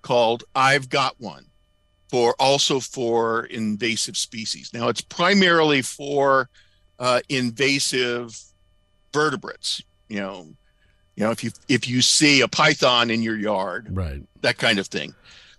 [0.01, 1.45] called "I've Got One,"
[2.09, 4.73] for also for invasive species.
[4.73, 6.49] Now it's primarily for
[6.99, 8.41] uh, invasive
[9.13, 9.83] vertebrates.
[10.09, 10.47] You know,
[11.15, 14.79] you know if you if you see a python in your yard, right, that kind
[14.79, 15.15] of thing.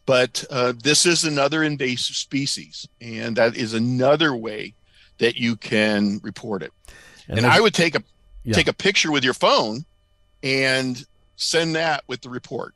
[0.07, 4.73] But uh, this is another invasive species, and that is another way
[5.19, 6.73] that you can report it.
[7.27, 8.03] And, and I would take a
[8.43, 8.53] yeah.
[8.53, 9.85] take a picture with your phone
[10.43, 12.73] and send that with the report.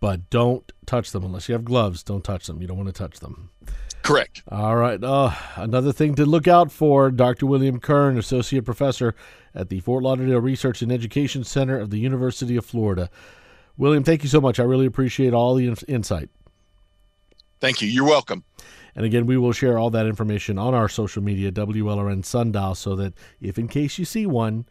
[0.00, 2.02] But don't touch them unless you have gloves.
[2.02, 2.60] Don't touch them.
[2.60, 3.50] You don't want to touch them.
[4.02, 4.42] Correct.
[4.48, 5.02] All right.
[5.02, 7.46] Uh, another thing to look out for Dr.
[7.46, 9.14] William Kern, Associate Professor
[9.54, 13.10] at the Fort Lauderdale Research and Education Center of the University of Florida.
[13.76, 14.60] William, thank you so much.
[14.60, 16.30] I really appreciate all the insight.
[17.60, 17.88] Thank you.
[17.88, 18.44] You're welcome.
[18.94, 22.96] And again, we will share all that information on our social media, WLRN Sundial, so
[22.96, 24.66] that if in case you see one,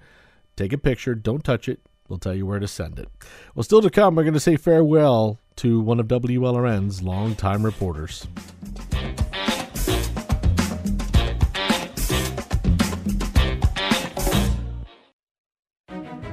[0.55, 1.79] take a picture, don't touch it.
[2.09, 3.09] We'll tell you where to send it.
[3.53, 8.27] Well, still to come, we're going to say farewell to one of WLRN's longtime reporters.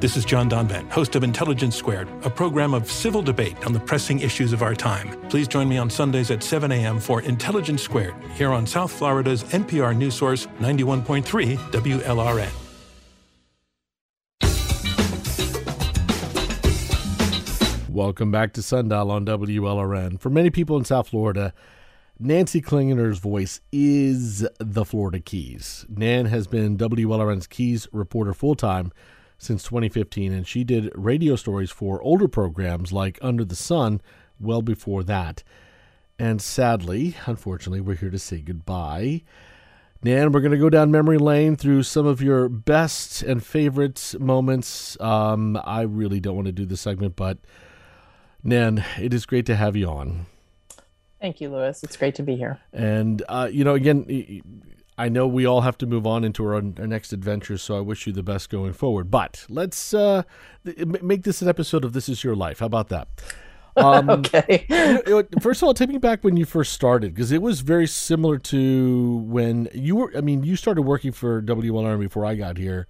[0.04, 3.80] This is John Donvan, host of Intelligence Squared, a program of civil debate on the
[3.80, 5.18] pressing issues of our time.
[5.30, 7.00] Please join me on Sundays at 7 a.m.
[7.00, 12.50] for Intelligence Squared here on South Florida's NPR News Source 91.3 WLRN.
[17.88, 20.20] Welcome back to Sundial on WLRN.
[20.20, 21.54] For many people in South Florida,
[22.18, 25.86] Nancy Klingener's voice is the Florida Keys.
[25.88, 28.92] Nan has been WLRN's Keys reporter full time
[29.38, 34.01] since 2015, and she did radio stories for older programs like Under the Sun
[34.40, 35.42] well before that.
[36.18, 39.23] And sadly, unfortunately, we're here to say goodbye.
[40.03, 44.14] Nan, we're going to go down memory lane through some of your best and favorite
[44.20, 45.01] moments.
[45.01, 47.38] Um, I really don't want to do this segment, but
[48.42, 50.27] Nan, it is great to have you on.
[51.20, 51.83] Thank you, Lewis.
[51.83, 52.61] It's great to be here.
[52.70, 54.05] And, uh, you know, again,
[54.96, 57.80] I know we all have to move on into our, our, next adventures, so I
[57.80, 59.11] wish you the best going forward.
[59.11, 60.22] But let's uh,
[60.64, 62.61] make this an episode of This Is Your Life.
[62.61, 63.09] How about that?
[63.76, 64.66] Um, okay.
[65.40, 68.38] first of all, take me back when you first started, because it was very similar
[68.38, 70.12] to when you were.
[70.16, 72.87] I mean, you started working for WLRN before I got here,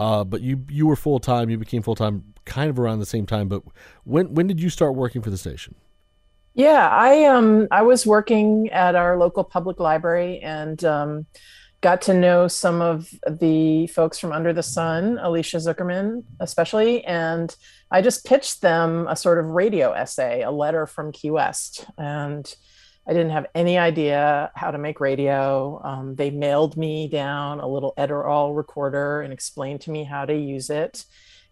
[0.00, 1.48] uh, but you you were full time.
[1.48, 3.46] You became full time kind of around the same time.
[3.48, 3.62] But
[4.02, 5.76] when when did you start working for the station?
[6.56, 11.26] Yeah, I um I was working at our local public library and um,
[11.82, 17.54] got to know some of the folks from Under the Sun, Alicia Zuckerman especially, and
[17.90, 22.52] I just pitched them a sort of radio essay, a letter from Key West, and
[23.06, 25.78] I didn't have any idea how to make radio.
[25.84, 30.34] Um, they mailed me down a little Edirol recorder and explained to me how to
[30.34, 31.04] use it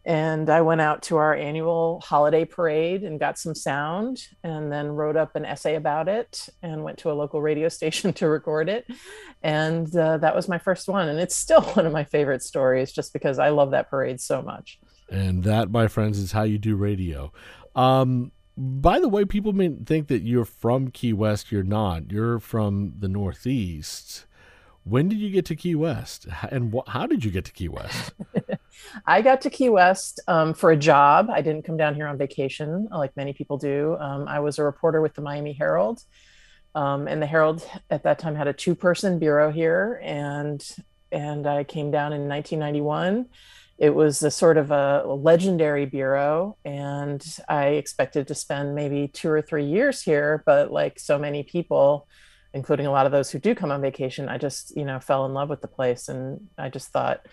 [0.07, 4.89] and I went out to our annual holiday parade and got some sound and then
[4.89, 8.69] wrote up an essay about it and went to a local radio station to record
[8.69, 8.87] it.
[9.43, 11.09] And uh, that was my first one.
[11.09, 14.43] And it's still one of my favorite stories just because I love that parade so
[14.43, 14.79] much.
[15.11, 17.33] And that, my friends, is how you do radio.
[17.75, 21.51] Um, by the way, people may think that you're from Key West.
[21.51, 22.13] You're not.
[22.13, 24.27] You're from the Northeast.
[24.85, 26.27] When did you get to Key West?
[26.51, 28.13] And wh- how did you get to Key West?
[29.07, 31.29] I got to Key West um, for a job.
[31.31, 33.97] I didn't come down here on vacation like many people do.
[33.99, 36.03] Um, I was a reporter with the Miami Herald.
[36.75, 40.01] Um, and the Herald at that time had a two person bureau here.
[40.03, 40.67] And,
[41.13, 43.27] and I came down in 1991
[43.79, 49.29] it was a sort of a legendary bureau and i expected to spend maybe two
[49.29, 52.07] or three years here but like so many people
[52.53, 55.27] including a lot of those who do come on vacation i just you know fell
[55.27, 57.27] in love with the place and i just thought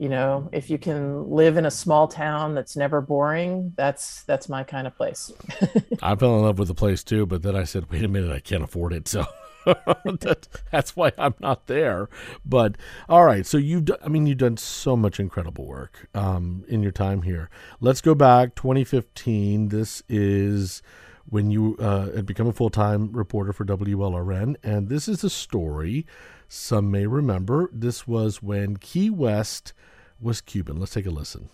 [0.00, 4.48] you know if you can live in a small town that's never boring that's that's
[4.48, 5.30] my kind of place
[6.02, 8.32] i fell in love with the place too but then i said wait a minute
[8.32, 9.26] i can't afford it so
[9.66, 12.08] that, that's why I'm not there.
[12.46, 12.76] But
[13.10, 16.82] all right, so you've done, I mean you've done so much incredible work um, in
[16.82, 17.50] your time here.
[17.78, 19.68] Let's go back 2015.
[19.68, 20.80] This is
[21.30, 25.30] when you uh, had become a full time reporter for WLRN, and this is a
[25.30, 26.06] story
[26.48, 27.70] some may remember.
[27.72, 29.72] This was when Key West
[30.20, 30.78] was Cuban.
[30.78, 31.48] Let's take a listen.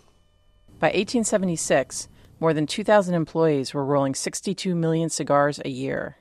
[0.80, 2.08] By 1876,
[2.40, 6.16] more than 2,000 employees were rolling 62 million cigars a year.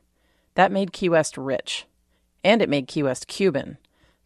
[0.55, 1.85] That made Key West rich,
[2.43, 3.77] and it made Key West Cuban.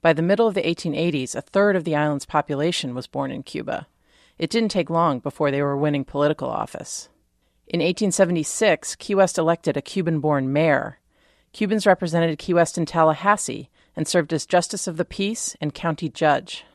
[0.01, 3.43] By the middle of the 1880s, a third of the island's population was born in
[3.43, 3.87] Cuba.
[4.37, 7.09] It didn't take long before they were winning political office.
[7.69, 10.97] In 1876, Key West elected a Cuban born mayor.
[11.53, 16.09] Cubans represented Key West in Tallahassee and served as Justice of the Peace and County
[16.09, 16.65] Judge.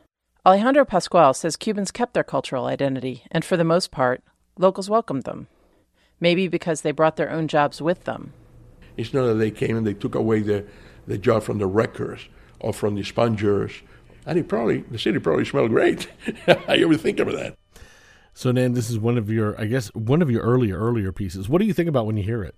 [0.45, 4.23] Alejandro Pascual says Cubans kept their cultural identity, and for the most part,
[4.57, 5.47] locals welcomed them.
[6.21, 8.31] Maybe because they brought their own jobs with them.
[8.95, 10.65] It's not that they came and they took away the,
[11.07, 12.29] the job from the wreckers
[12.61, 13.81] or from the spongers.
[14.25, 16.07] And it probably, the city probably smelled great.
[16.47, 17.57] I ever think of that.
[18.37, 21.47] So, Nan, this is one of your, I guess, one of your earlier, earlier pieces.
[21.47, 22.53] What do you think about when you hear it?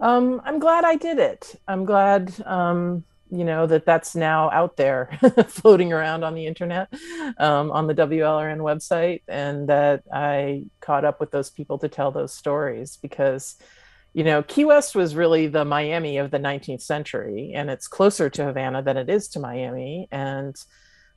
[0.00, 1.54] Um, I'm glad I did it.
[1.68, 5.16] I'm glad, um, you know, that that's now out there
[5.46, 6.92] floating around on the internet,
[7.38, 12.10] um, on the WLRN website, and that I caught up with those people to tell
[12.10, 13.56] those stories because
[14.14, 18.30] you know, Key West was really the Miami of the 19th century, and it's closer
[18.30, 20.06] to Havana than it is to Miami.
[20.12, 20.54] And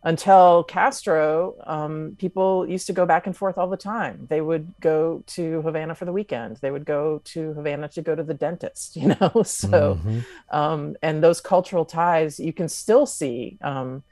[0.04, 4.28] until Castro, um, people used to go back and forth all the time.
[4.30, 6.58] They would go to Havana for the weekend.
[6.58, 9.43] They would go to Havana to go to the dentist, you know?
[9.43, 10.20] so, mm-hmm.
[10.52, 13.58] um, and those cultural ties you can still see.
[13.62, 14.04] Um,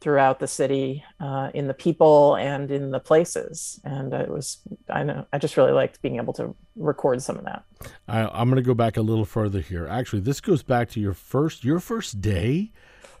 [0.00, 4.58] throughout the city uh, in the people and in the places and it was
[4.90, 7.62] i know i just really liked being able to record some of that
[8.08, 11.00] I, i'm going to go back a little further here actually this goes back to
[11.00, 12.72] your first your first day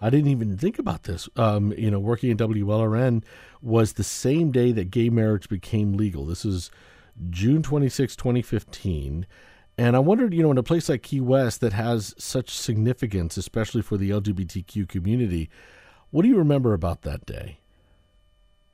[0.02, 3.22] i didn't even think about this um, you know working in wlrn
[3.62, 6.70] was the same day that gay marriage became legal this is
[7.30, 9.26] june 26 2015
[9.78, 13.36] and I wondered, you know, in a place like Key West that has such significance,
[13.36, 15.48] especially for the LGBTQ community,
[16.10, 17.58] what do you remember about that day?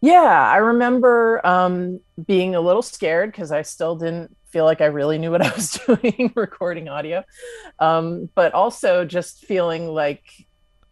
[0.00, 4.86] Yeah, I remember um, being a little scared because I still didn't feel like I
[4.86, 7.24] really knew what I was doing recording audio.
[7.78, 10.47] Um, but also just feeling like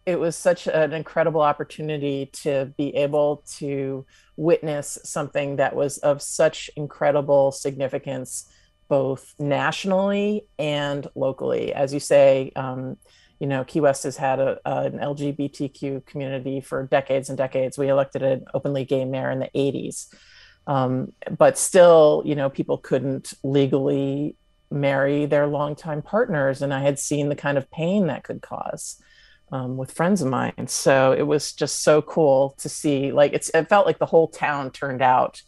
[0.07, 4.05] it was such an incredible opportunity to be able to
[4.37, 8.49] witness something that was of such incredible significance,
[8.87, 11.73] both nationally and locally.
[11.73, 12.95] As you say, um,
[13.41, 17.77] you know, Key West has had a, a, an LGBTQ community for decades and decades.
[17.77, 20.07] We elected an openly gay mayor in the 80s.
[20.67, 24.37] Um, but still, you know, people couldn't legally
[24.71, 26.61] marry their longtime partners.
[26.61, 29.01] And I had seen the kind of pain that could cause
[29.51, 30.67] um, with friends of mine.
[30.67, 34.27] So it was just so cool to see, like, it's, it felt like the whole
[34.27, 35.41] town turned out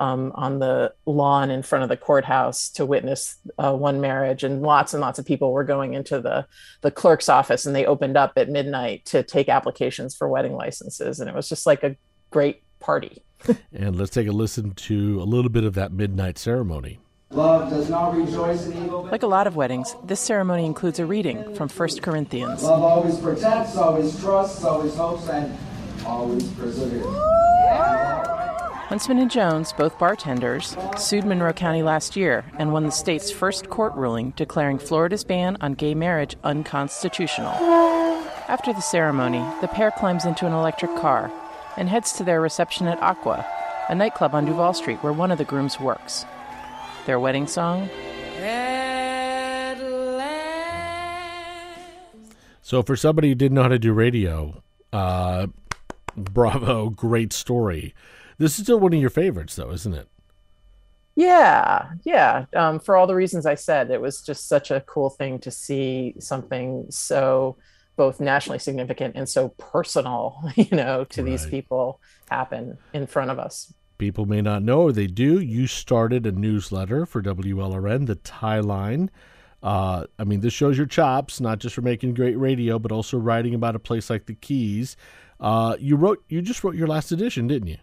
[0.00, 4.62] um, on the lawn in front of the courthouse to witness uh, one marriage, and
[4.62, 6.46] lots and lots of people were going into the
[6.80, 11.20] the clerk's office, and they opened up at midnight to take applications for wedding licenses,
[11.20, 11.96] and it was just like a
[12.30, 13.22] great party.
[13.72, 16.98] and let's take a listen to a little bit of that midnight ceremony.
[17.34, 19.08] Love does not rejoice in evil.
[19.10, 22.62] Like a lot of weddings, this ceremony includes a reading from 1 Corinthians.
[22.62, 25.58] Love always protects, always trusts, always hopes, and
[26.06, 27.04] always perseveres.
[28.86, 33.68] Huntsman and Jones, both bartenders, sued Monroe County last year and won the state's first
[33.68, 37.54] court ruling declaring Florida's ban on gay marriage unconstitutional.
[38.46, 41.32] After the ceremony, the pair climbs into an electric car
[41.76, 43.44] and heads to their reception at Aqua,
[43.88, 46.24] a nightclub on Duval Street where one of the grooms works.
[47.06, 47.88] Their wedding song?
[52.62, 55.48] So, for somebody who didn't know how to do radio, uh,
[56.16, 57.94] bravo, great story.
[58.38, 60.08] This is still one of your favorites, though, isn't it?
[61.16, 62.46] Yeah, yeah.
[62.56, 65.50] Um, for all the reasons I said, it was just such a cool thing to
[65.50, 67.56] see something so
[67.96, 71.30] both nationally significant and so personal, you know, to right.
[71.30, 73.72] these people happen in front of us.
[73.98, 75.38] People may not know, or they do.
[75.38, 79.10] You started a newsletter for WLRN, the Tie Line.
[79.62, 83.16] Uh, I mean, this shows your chops, not just for making great radio, but also
[83.16, 84.96] writing about a place like the Keys.
[85.40, 87.78] Uh, you wrote, you just wrote your last edition, didn't you?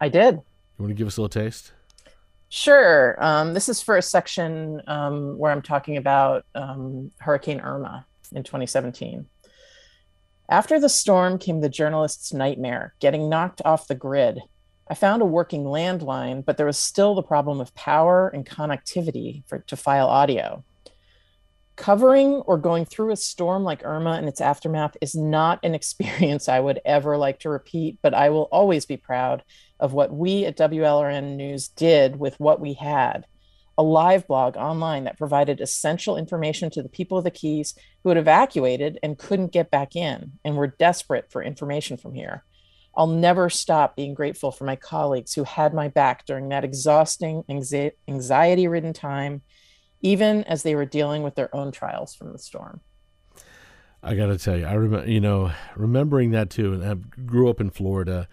[0.00, 0.34] I did.
[0.34, 0.42] You
[0.78, 1.72] want to give us a little taste?
[2.48, 3.16] Sure.
[3.22, 8.44] Um, this is for a section um, where I'm talking about um, Hurricane Irma in
[8.44, 9.26] 2017.
[10.48, 14.40] After the storm came the journalist's nightmare, getting knocked off the grid.
[14.88, 19.42] I found a working landline, but there was still the problem of power and connectivity
[19.46, 20.64] for, to file audio.
[21.74, 26.48] Covering or going through a storm like Irma and its aftermath is not an experience
[26.48, 29.42] I would ever like to repeat, but I will always be proud
[29.80, 33.26] of what we at WLRN News did with what we had
[33.78, 38.08] a live blog online that provided essential information to the people of the Keys who
[38.08, 42.42] had evacuated and couldn't get back in and were desperate for information from here.
[42.96, 47.44] I'll never stop being grateful for my colleagues who had my back during that exhausting,
[47.48, 49.42] anxiety ridden time,
[50.00, 52.80] even as they were dealing with their own trials from the storm.
[54.02, 57.50] I got to tell you, I remember, you know, remembering that too, and I grew
[57.50, 58.28] up in Florida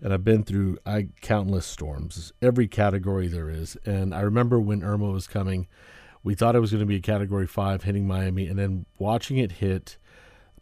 [0.00, 3.76] and I've been through I countless storms, every category there is.
[3.84, 5.66] And I remember when Irma was coming,
[6.22, 9.38] we thought it was going to be a Category Five hitting Miami, and then watching
[9.38, 9.96] it hit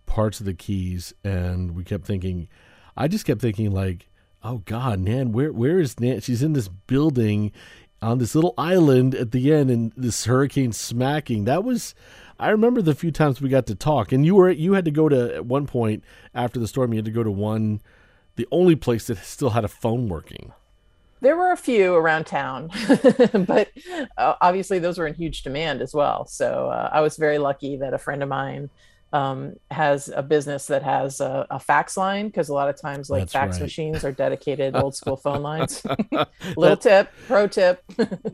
[0.06, 2.48] parts of the Keys, and we kept thinking,
[2.96, 4.08] I just kept thinking like,
[4.42, 6.20] oh God, Nan, where where is Nan?
[6.20, 7.52] She's in this building
[8.02, 11.44] on this little island at the end, and this hurricane smacking.
[11.44, 11.94] That was.
[12.38, 14.90] I remember the few times we got to talk, and you were you had to
[14.90, 16.92] go to at one point after the storm.
[16.92, 17.80] You had to go to one
[18.36, 20.52] the only place that still had a phone working.
[21.20, 22.70] There were a few around town,
[23.32, 23.70] but
[24.18, 26.26] uh, obviously those were in huge demand as well.
[26.26, 28.68] So uh, I was very lucky that a friend of mine
[29.12, 33.08] um, has a business that has a, a fax line because a lot of times
[33.08, 33.62] like That's fax right.
[33.62, 35.82] machines are dedicated old school phone lines.
[36.56, 37.82] Little tip, pro tip.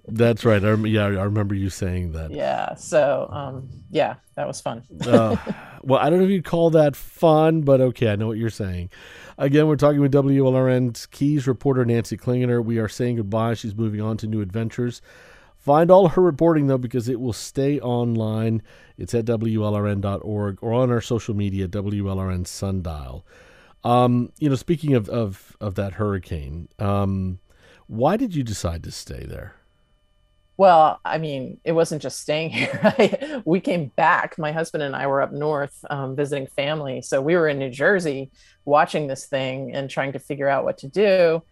[0.09, 0.65] That's right.
[0.65, 2.31] I, yeah, I remember you saying that.
[2.31, 2.75] Yeah.
[2.75, 4.83] So um, yeah, that was fun.
[5.07, 5.37] uh,
[5.83, 8.51] well, I don't know if you'd call that fun, but okay, I know what you're
[8.51, 8.91] saying.
[9.39, 12.65] Again, we're talking with WLRN's Keys reporter Nancy Klingener.
[12.65, 13.55] We are saying goodbye.
[13.55, 15.03] She's moving on to new adventures.
[15.63, 18.63] Find all her reporting, though, because it will stay online.
[18.99, 23.25] It's at WLRN.org or on our social media, WLRN Sundial.
[23.85, 27.39] Um, you know, speaking of, of, of that hurricane, um,
[27.87, 29.55] why did you decide to stay there?
[30.57, 33.43] Well, I mean, it wasn't just staying here.
[33.45, 34.37] we came back.
[34.39, 37.03] My husband and I were up north um, visiting family.
[37.03, 38.33] So we were in New Jersey
[38.65, 41.45] watching this thing and trying to figure out what to do.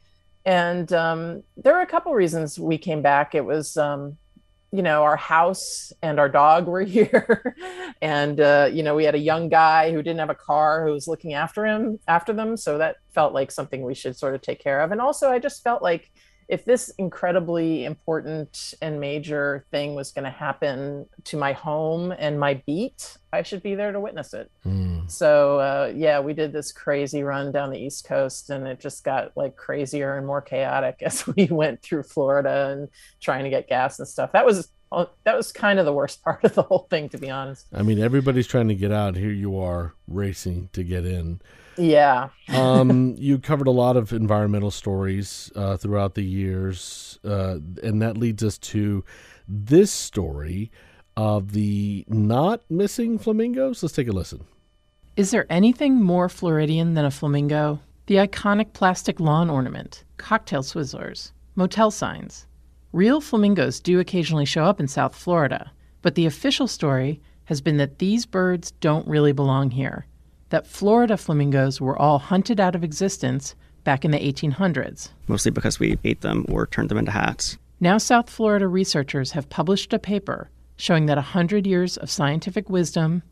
[0.51, 3.37] And um, there were a couple reasons we came back.
[3.37, 4.17] It was, um,
[4.73, 7.55] you know, our house and our dog were here.
[8.03, 10.93] and, uh, you know, we had a young guy who didn't have a car who
[10.93, 12.57] was looking after him, after them.
[12.57, 14.91] So that felt like something we should sort of take care of.
[14.91, 16.11] And also, I just felt like,
[16.51, 22.41] if this incredibly important and major thing was going to happen to my home and
[22.41, 24.51] my beat, I should be there to witness it.
[24.67, 25.09] Mm.
[25.09, 29.05] So, uh, yeah, we did this crazy run down the East Coast, and it just
[29.05, 32.89] got like crazier and more chaotic as we went through Florida and
[33.21, 34.33] trying to get gas and stuff.
[34.33, 37.19] That was uh, that was kind of the worst part of the whole thing, to
[37.19, 37.69] be honest.
[37.73, 39.15] I mean, everybody's trying to get out.
[39.15, 41.41] Here you are racing to get in.
[41.81, 42.29] Yeah.
[42.49, 48.19] um, you covered a lot of environmental stories uh, throughout the years, uh, and that
[48.19, 49.05] leads us to
[49.49, 50.71] this story
[51.17, 53.83] of the not missing flamingos.
[53.83, 54.45] Let's take a listen.
[55.17, 57.81] Is there anything more Floridian than a flamingo?
[58.07, 62.47] The iconic plastic lawn ornament, cocktail swizzlers, motel signs.
[62.93, 65.71] Real flamingos do occasionally show up in South Florida,
[66.03, 70.07] but the official story has been that these birds don't really belong here
[70.51, 75.09] that Florida flamingos were all hunted out of existence back in the 1800s.
[75.27, 77.57] Mostly because we ate them or turned them into hats.
[77.81, 83.23] Now, South Florida researchers have published a paper showing that 100 years of scientific wisdom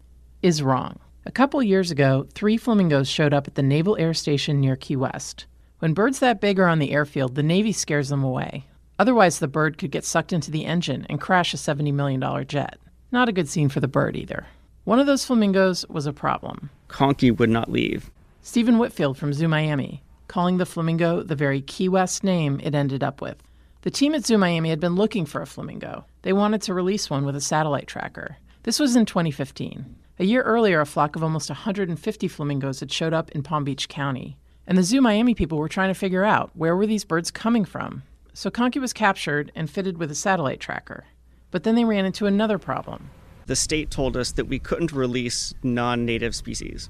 [0.43, 0.99] is wrong.
[1.27, 4.97] A couple years ago, three flamingos showed up at the Naval Air Station near Key
[4.97, 5.47] West.
[5.81, 8.67] When birds that big are on the airfield, the Navy scares them away.
[8.99, 12.79] Otherwise, the bird could get sucked into the engine and crash a $70 million jet.
[13.13, 14.47] Not a good scene for the bird either.
[14.89, 16.71] One of those flamingos was a problem.
[16.89, 18.11] Conky would not leave.
[18.41, 23.05] Stephen Whitfield from Zoo Miami, calling the flamingo the very Key West name it ended
[23.05, 23.37] up with.
[23.83, 26.07] The team at Zoo Miami had been looking for a flamingo.
[26.23, 28.39] They wanted to release one with a satellite tracker.
[28.63, 29.95] This was in 2015.
[30.21, 33.91] A year earlier, a flock of almost 150 flamingos had showed up in Palm Beach
[33.91, 34.39] County.
[34.67, 37.67] And the Zoo Miami people were trying to figure out where were these birds coming
[37.67, 38.05] from.
[38.33, 41.05] So Conky was captured and fitted with a satellite tracker.
[41.51, 43.11] But then they ran into another problem
[43.49, 46.89] the state told us that we couldn't release non native species.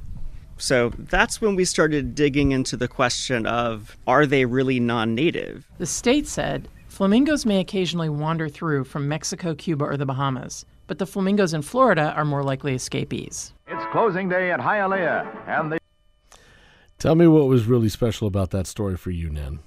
[0.59, 5.65] So that's when we started digging into the question of are they really non native?
[5.79, 10.99] The state said flamingos may occasionally wander through from Mexico, Cuba, or the Bahamas, but
[10.99, 13.53] the flamingos in Florida are more likely escapees.
[13.69, 15.79] It's closing day at Hialeah, and the.
[16.99, 19.61] Tell me what was really special about that story for you, Nan.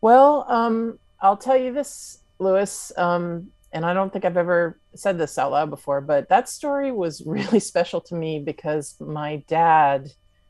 [0.00, 5.18] Well, um, I'll tell you this, Lewis, um, and I don't think I've ever said
[5.18, 10.08] this out loud before, but that story was really special to me because my dad,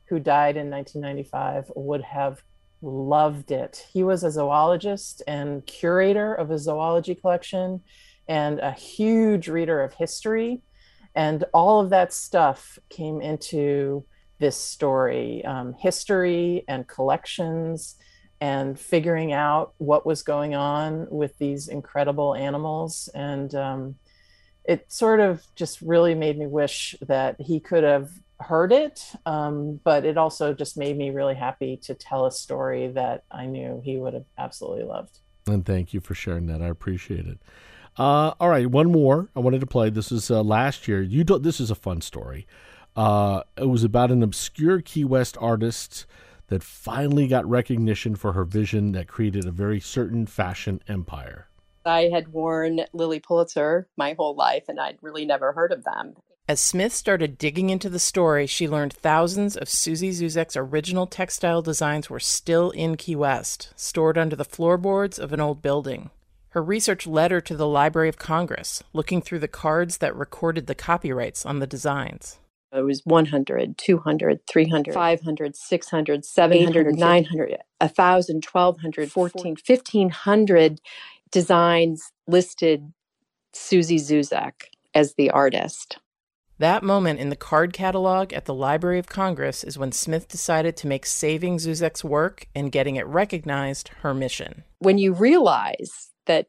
[0.09, 2.43] who died in 1995, would have
[2.83, 3.87] loved it.
[3.91, 7.81] He was a zoologist and curator of a zoology collection
[8.29, 10.61] and a huge reader of history.
[11.15, 14.05] And all of that stuff came into
[14.39, 17.97] this story um, history and collections
[18.41, 23.09] and figuring out what was going on with these incredible animals.
[23.15, 23.95] And um,
[24.65, 28.11] it sort of just really made me wish that he could have
[28.41, 29.13] heard it.
[29.25, 33.47] Um, but it also just made me really happy to tell a story that I
[33.47, 35.19] knew he would have absolutely loved.
[35.47, 36.63] And thank you for sharing that.
[36.63, 37.39] I appreciate it.
[37.97, 39.89] Uh, all right, one more I wanted to play.
[39.89, 41.01] This is uh, last year.
[41.01, 42.47] You do, this is a fun story.
[42.97, 46.07] Uh, it was about an obscure Key West artist
[46.49, 51.49] that finally got recognition for her vision that created a very certain fashion empire.
[51.87, 56.15] I had worn Lilly Pulitzer my whole life, and I'd really never heard of them.
[56.47, 61.63] As Smith started digging into the story, she learned thousands of Susie Zuzek's original textile
[61.63, 66.11] designs were still in Key West, stored under the floorboards of an old building.
[66.51, 70.67] Her research led her to the Library of Congress, looking through the cards that recorded
[70.67, 72.39] the copyrights on the designs.
[72.75, 80.81] It was 100, 200, 300, 500, 600, 700, 900, 1,000, 1,200, 14, 1,500
[81.31, 82.93] designs listed
[83.53, 84.53] Susie Zuzek
[84.93, 85.99] as the artist.
[86.59, 90.77] That moment in the card catalog at the Library of Congress is when Smith decided
[90.77, 94.65] to make saving Zuzek's work and getting it recognized her mission.
[94.79, 96.47] When you realize that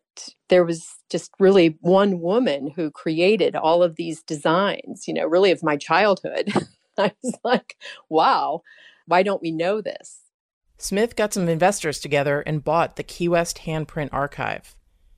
[0.49, 5.51] there was just really one woman who created all of these designs, you know, really
[5.51, 6.51] of my childhood.
[6.97, 7.75] I was like,
[8.09, 8.61] wow,
[9.05, 10.21] why don't we know this?
[10.77, 14.75] Smith got some investors together and bought the Key West Handprint Archive.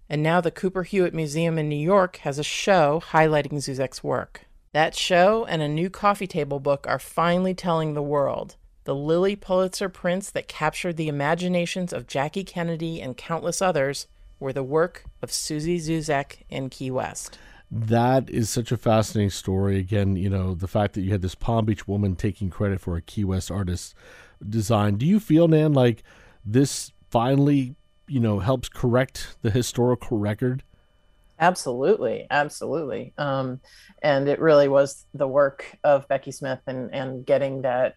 [0.10, 4.45] And now the Cooper Hewitt Museum in New York has a show highlighting Zuzek's work.
[4.74, 9.36] That show and a new coffee table book are finally telling the world the Lilly
[9.36, 14.08] Pulitzer prints that captured the imaginations of Jackie Kennedy and countless others
[14.39, 17.38] were the work of Susie Zuzek in Key West.
[17.69, 19.77] That is such a fascinating story.
[19.77, 22.95] Again, you know, the fact that you had this Palm Beach woman taking credit for
[22.95, 23.93] a Key West artist's
[24.47, 24.95] design.
[24.95, 26.03] Do you feel, Nan, like
[26.45, 27.75] this finally,
[28.07, 30.63] you know, helps correct the historical record?
[31.39, 33.13] Absolutely, absolutely.
[33.17, 33.59] Um,
[34.01, 37.95] and it really was the work of Becky Smith and and getting that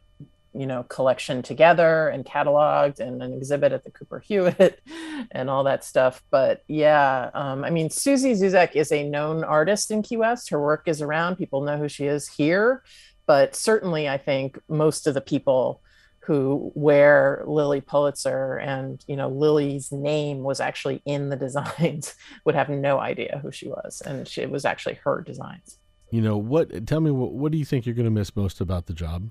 [0.54, 4.80] you know collection together and cataloged and an exhibit at the Cooper Hewitt
[5.30, 6.22] and all that stuff.
[6.30, 10.50] But yeah, um, I mean, Susie Zuzek is a known artist in Key West.
[10.50, 11.36] Her work is around.
[11.36, 12.82] People know who she is here.
[13.26, 15.82] But certainly, I think most of the people
[16.30, 22.54] who wear Lilly Pulitzer and you know Lilly's name was actually in the designs would
[22.54, 25.78] have no idea who she was, and she, it was actually her designs.
[26.10, 26.86] You know what?
[26.86, 29.30] Tell me what what do you think you're going to miss most about the job?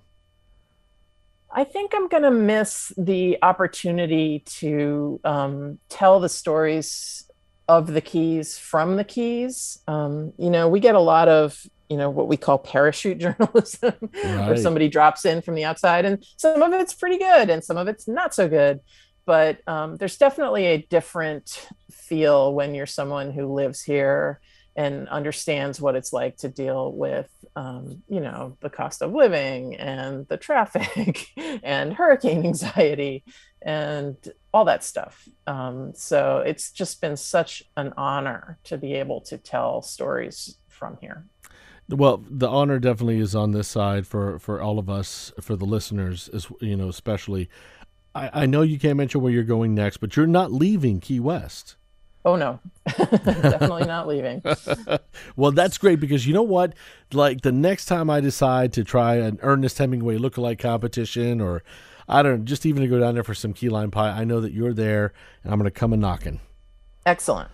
[1.52, 7.30] I think I'm going to miss the opportunity to um, tell the stories
[7.68, 9.80] of the keys from the keys.
[9.88, 13.94] Um, you know, we get a lot of, you know, what we call parachute journalism,
[14.02, 14.48] right.
[14.48, 17.78] where somebody drops in from the outside, and some of it's pretty good and some
[17.78, 18.80] of it's not so good.
[19.26, 24.40] But um, there's definitely a different feel when you're someone who lives here
[24.76, 29.76] and understands what it's like to deal with um, you know the cost of living
[29.76, 31.28] and the traffic
[31.64, 33.24] and hurricane anxiety
[33.62, 34.16] and
[34.54, 35.28] all that stuff.
[35.48, 40.98] Um, so it's just been such an honor to be able to tell stories from
[41.02, 41.26] here.
[41.90, 45.66] Well the honor definitely is on this side for for all of us for the
[45.66, 47.50] listeners as you know especially
[48.14, 51.20] I, I know you can't mention where you're going next but you're not leaving key
[51.20, 51.78] west
[52.26, 54.44] Oh no, definitely not leaving.
[55.36, 56.74] well, that's great because you know what?
[57.14, 61.64] Like the next time I decide to try an Ernest Hemingway lookalike competition, or
[62.10, 64.26] I don't know, just even to go down there for some key lime pie, I
[64.26, 65.14] know that you're there,
[65.44, 66.42] and I'm going to come a knocking.
[67.06, 67.50] Excellent.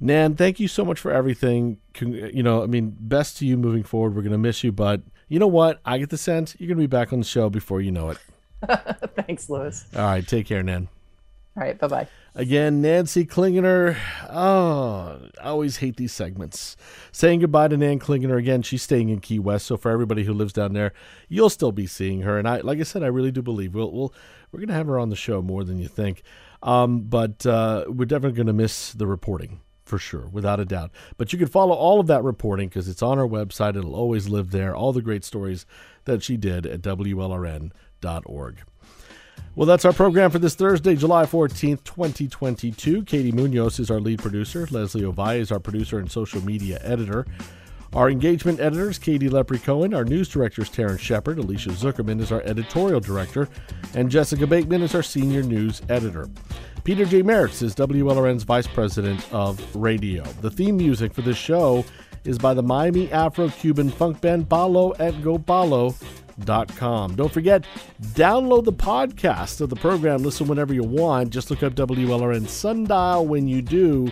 [0.00, 1.76] Nan, thank you so much for everything.
[2.00, 4.16] You know, I mean, best to you moving forward.
[4.16, 5.80] We're going to miss you, but you know what?
[5.84, 8.10] I get the sense you're going to be back on the show before you know
[8.10, 8.18] it.
[9.26, 9.84] Thanks, Lewis.
[9.94, 10.88] All right, take care, Nan.
[11.56, 12.08] All right, bye bye.
[12.34, 13.96] Again, Nancy Klingener.
[14.28, 16.76] Oh, I always hate these segments.
[17.10, 18.62] Saying goodbye to Nan Klingener again.
[18.62, 20.92] She's staying in Key West, so for everybody who lives down there,
[21.28, 22.38] you'll still be seeing her.
[22.38, 24.14] And I, like I said, I really do believe we'll, we'll
[24.52, 26.22] we're gonna have her on the show more than you think.
[26.62, 30.92] Um, but uh, we're definitely gonna miss the reporting for sure, without a doubt.
[31.16, 33.76] But you can follow all of that reporting because it's on our website.
[33.76, 34.74] It'll always live there.
[34.74, 35.66] All the great stories
[36.04, 38.62] that she did at WLRN.org.
[39.56, 43.02] Well, that's our program for this Thursday, July 14th, 2022.
[43.02, 44.68] Katie Munoz is our lead producer.
[44.70, 47.26] Leslie Ovalle is our producer and social media editor.
[47.92, 49.92] Our engagement editors, Katie Lepre Cohen.
[49.92, 51.38] Our news director is Terrence Shepard.
[51.38, 53.48] Alicia Zuckerman is our editorial director.
[53.92, 56.30] And Jessica Bateman is our senior news editor.
[56.84, 57.24] Peter J.
[57.24, 60.22] Merritz is WLRN's vice president of radio.
[60.42, 61.84] The theme music for this show
[62.22, 65.14] is by the Miami Afro Cuban funk band Balo at
[66.40, 67.16] GoBalo.com.
[67.16, 67.64] Don't forget,
[68.02, 70.22] download the podcast of the program.
[70.22, 71.30] Listen whenever you want.
[71.30, 74.10] Just look up WLRN Sundial when you do.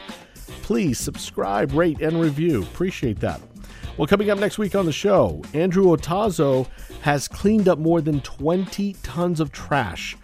[0.62, 2.62] Please subscribe, rate, and review.
[2.62, 3.40] Appreciate that.
[3.96, 6.68] Well, coming up next week on the show, Andrew Otazo
[7.02, 10.16] has cleaned up more than 20 tons of trash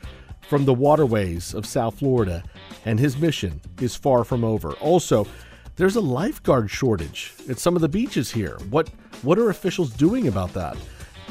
[0.49, 2.45] from the waterways of South Florida,
[2.85, 4.73] and his mission is far from over.
[4.75, 5.27] Also,
[5.77, 8.57] there's a lifeguard shortage at some of the beaches here.
[8.71, 8.91] What
[9.23, 10.77] what are officials doing about that?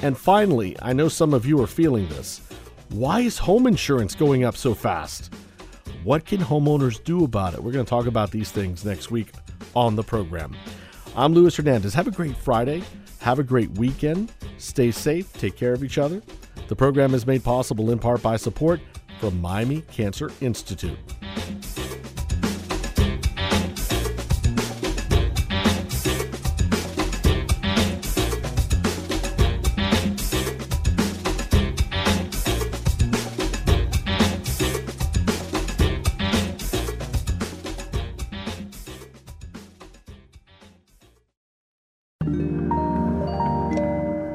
[0.01, 2.41] And finally, I know some of you are feeling this.
[2.89, 5.33] Why is home insurance going up so fast?
[6.03, 7.63] What can homeowners do about it?
[7.63, 9.31] We're going to talk about these things next week
[9.75, 10.55] on the program.
[11.15, 11.93] I'm Luis Hernandez.
[11.93, 12.83] Have a great Friday.
[13.19, 14.31] Have a great weekend.
[14.57, 15.31] Stay safe.
[15.33, 16.21] Take care of each other.
[16.67, 18.81] The program is made possible in part by support
[19.19, 20.97] from Miami Cancer Institute.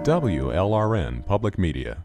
[0.09, 2.03] WLRN Public Media.